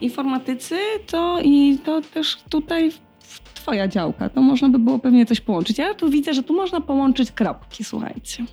Informatycy 0.00 0.76
to 1.06 1.38
i 1.42 1.78
to 1.84 2.00
też 2.14 2.42
tutaj 2.48 2.92
twoja 3.54 3.88
działka. 3.88 4.28
To 4.28 4.42
można 4.42 4.68
by 4.68 4.78
było 4.78 4.98
pewnie 4.98 5.26
coś 5.26 5.40
połączyć. 5.40 5.78
Ja 5.78 5.94
tu 5.94 6.10
widzę, 6.10 6.34
że 6.34 6.42
tu 6.42 6.54
można 6.54 6.80
połączyć 6.80 7.32
kropki, 7.32 7.84
słuchajcie. 7.84 8.44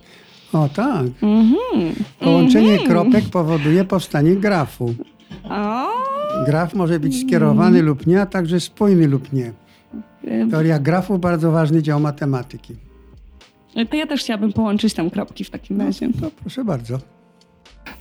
O 0.52 0.68
tak. 0.68 1.06
Mhm. 1.22 1.94
Połączenie 2.20 2.72
Mhm. 2.72 2.88
kropek 2.90 3.24
powoduje 3.30 3.84
powstanie 3.84 4.36
grafu. 4.36 4.94
O, 5.44 5.86
Graf 6.46 6.74
może 6.74 7.00
być 7.00 7.20
skierowany 7.26 7.82
lub 7.82 8.06
nie, 8.06 8.20
a 8.22 8.26
także 8.26 8.60
spójny 8.60 9.06
lub 9.08 9.32
nie. 9.32 9.52
y, 10.24 10.46
Teoria 10.50 10.78
grafu 10.78 11.18
bardzo 11.18 11.50
ważny 11.52 11.82
dział 11.82 12.00
matematyki. 12.00 12.76
to 13.90 13.96
ja 13.96 14.06
też 14.06 14.20
chciałabym 14.20 14.52
połączyć 14.52 14.94
tam 14.94 15.10
kropki 15.10 15.44
w 15.44 15.50
takim 15.50 15.80
razie. 15.80 16.08
To 16.20 16.30
proszę 16.40 16.64
bardzo. 16.64 16.98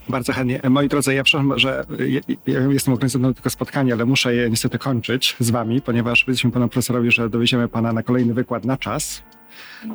Bardzo 0.10 0.34
chętnie. 0.34 0.62
Moi 0.70 0.88
drodzy, 0.88 1.14
ja 1.14 1.24
przepraszam, 1.24 1.60
że 1.60 1.86
ja, 2.08 2.20
ja 2.48 2.60
jestem 2.60 2.94
organizatorem 2.94 3.34
tego 3.34 3.50
spotkania, 3.50 3.94
ale 3.94 4.06
muszę 4.06 4.36
je 4.36 4.50
niestety 4.50 4.80
kończyć 4.80 5.36
z 5.40 5.50
wami, 5.50 5.82
ponieważ 5.82 6.24
powiedzieliśmy 6.26 6.52
panu 6.52 6.68
profesorowi, 6.68 7.12
że 7.12 7.30
dowieziemy 7.30 7.68
pana 7.68 7.94
na 7.94 8.04
kolejny 8.04 8.34
wykład 8.34 8.66
na 8.66 8.78
czas. 8.78 9.22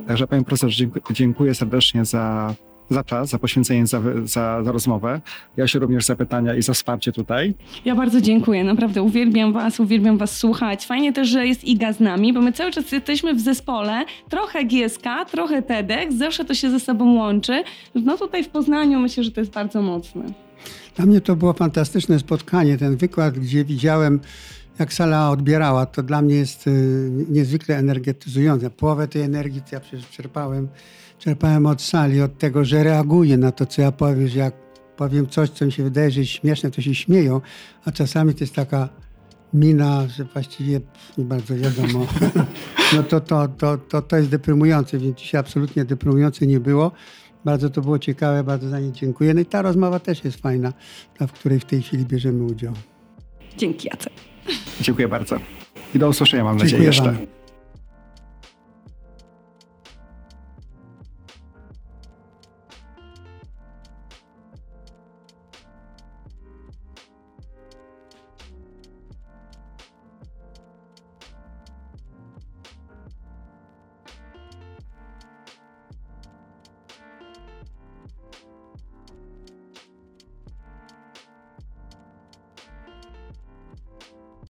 Także 0.07 0.27
panie 0.27 0.45
profesorze, 0.45 0.77
dziękuję, 0.77 1.03
dziękuję 1.11 1.55
serdecznie 1.55 2.05
za, 2.05 2.55
za 2.91 3.05
czas, 3.05 3.29
za 3.29 3.39
poświęcenie, 3.39 3.87
za, 3.87 4.01
za, 4.25 4.63
za 4.63 4.73
rozmowę. 4.73 5.21
Ja 5.57 5.67
się 5.67 5.79
również 5.79 6.05
za 6.05 6.17
pytania 6.17 6.55
i 6.55 6.63
za 6.63 6.73
wsparcie 6.73 7.13
tutaj. 7.13 7.55
Ja 7.85 7.95
bardzo 7.95 8.21
dziękuję, 8.21 8.65
naprawdę 8.65 9.03
uwielbiam 9.03 9.53
was, 9.53 9.81
uwielbiam 9.81 10.19
was 10.19 10.37
słuchać. 10.37 10.87
Fajnie 10.87 11.13
też, 11.13 11.29
że 11.29 11.47
jest 11.47 11.65
Iga 11.65 11.93
z 11.93 12.01
nami, 12.01 12.33
bo 12.33 12.41
my 12.41 12.53
cały 12.53 12.71
czas 12.71 12.93
jesteśmy 12.93 13.35
w 13.35 13.41
zespole, 13.41 14.05
trochę 14.29 14.65
GSK, 14.65 15.05
trochę 15.31 15.63
TEDx, 15.63 16.15
zawsze 16.15 16.45
to 16.45 16.55
się 16.55 16.71
ze 16.71 16.81
sobą 16.81 17.15
łączy. 17.15 17.63
No 17.95 18.19
tutaj 18.19 18.45
w 18.45 18.49
Poznaniu 18.49 19.01
myślę, 19.01 19.25
że 19.25 19.31
to 19.31 19.41
jest 19.41 19.53
bardzo 19.53 19.83
mocne. 19.83 20.25
Dla 20.97 21.07
mnie 21.07 21.21
to 21.21 21.37
było 21.37 21.53
fantastyczne 21.53 22.19
spotkanie. 22.19 22.79
Ten 22.79 22.97
wykład, 22.97 23.39
gdzie 23.39 23.65
widziałem, 23.65 24.21
jak 24.79 24.93
sala 24.93 25.31
odbierała, 25.31 25.87
to 25.87 26.03
dla 26.03 26.23
mnie 26.23 26.35
jest 26.35 26.67
y, 26.67 27.11
niezwykle 27.29 27.77
energetyzujące. 27.77 28.71
Połowę 28.71 29.09
tej 29.09 29.23
energii 29.23 29.63
to 29.63 29.69
ja 29.73 29.81
przecież 29.81 30.09
czerpałem, 30.09 30.69
czerpałem 31.19 31.67
od 31.67 31.83
sali, 31.83 32.23
od 32.23 32.39
tego, 32.39 32.65
że 32.65 32.85
reaguję 32.85 33.37
na 33.37 33.53
to, 33.53 33.67
co 33.67 33.83
ja 33.83 33.93
powiem, 33.93 34.29
że 34.29 34.39
jak 34.39 34.55
powiem 34.97 35.27
coś, 35.27 35.51
co 35.51 35.67
mi 35.67 35.73
się 35.73 35.83
wydaje, 35.83 36.11
że 36.11 36.21
jest 36.21 36.33
śmieszne, 36.33 36.71
to 36.71 36.83
się 36.83 36.95
śmieją, 36.95 37.41
a 37.85 37.93
czasami 37.93 38.35
to 38.35 38.45
jest 38.45 38.55
taka 38.55 38.89
mina, 39.55 40.09
że 40.09 40.25
właściwie 40.25 40.81
nie 41.19 41.25
bardzo 41.25 41.57
wiadomo. 41.57 42.07
No 42.97 43.03
to, 43.03 43.21
to, 43.21 43.49
to, 43.49 43.79
to, 43.79 44.03
to 44.03 44.17
jest 44.17 44.29
deprymujące, 44.29 44.99
więc 44.99 45.19
dzisiaj 45.19 45.41
absolutnie 45.41 45.85
deprymujące 45.85 46.47
nie 46.47 46.61
było. 46.61 46.93
Bardzo 47.45 47.71
to 47.71 47.81
było 47.81 47.99
ciekawe, 47.99 48.45
bardzo 48.45 48.69
za 48.69 48.81
nie 48.81 48.93
dziękuję. 48.93 49.35
No 49.35 49.41
i 49.41 49.47
ta 49.47 49.63
rozmowa 49.63 49.99
też 49.99 50.25
jest 50.25 50.41
fajna, 50.41 50.73
w 51.21 51.33
której 51.33 51.61
w 51.61 51.65
tej 51.65 51.83
chwili 51.83 52.05
bierzemy 52.07 52.45
udział. 52.45 52.73
Dzięki 53.57 53.89
Jacek. 53.89 54.34
Dziękuję 54.81 55.09
bardzo. 55.09 55.37
I 55.95 55.99
do 55.99 56.09
usłyszenia, 56.09 56.45
mam 56.45 56.57
nadzieję, 56.57 56.71
Dziękuję 56.71 56.87
jeszcze. 56.87 57.05
wam. 57.05 57.44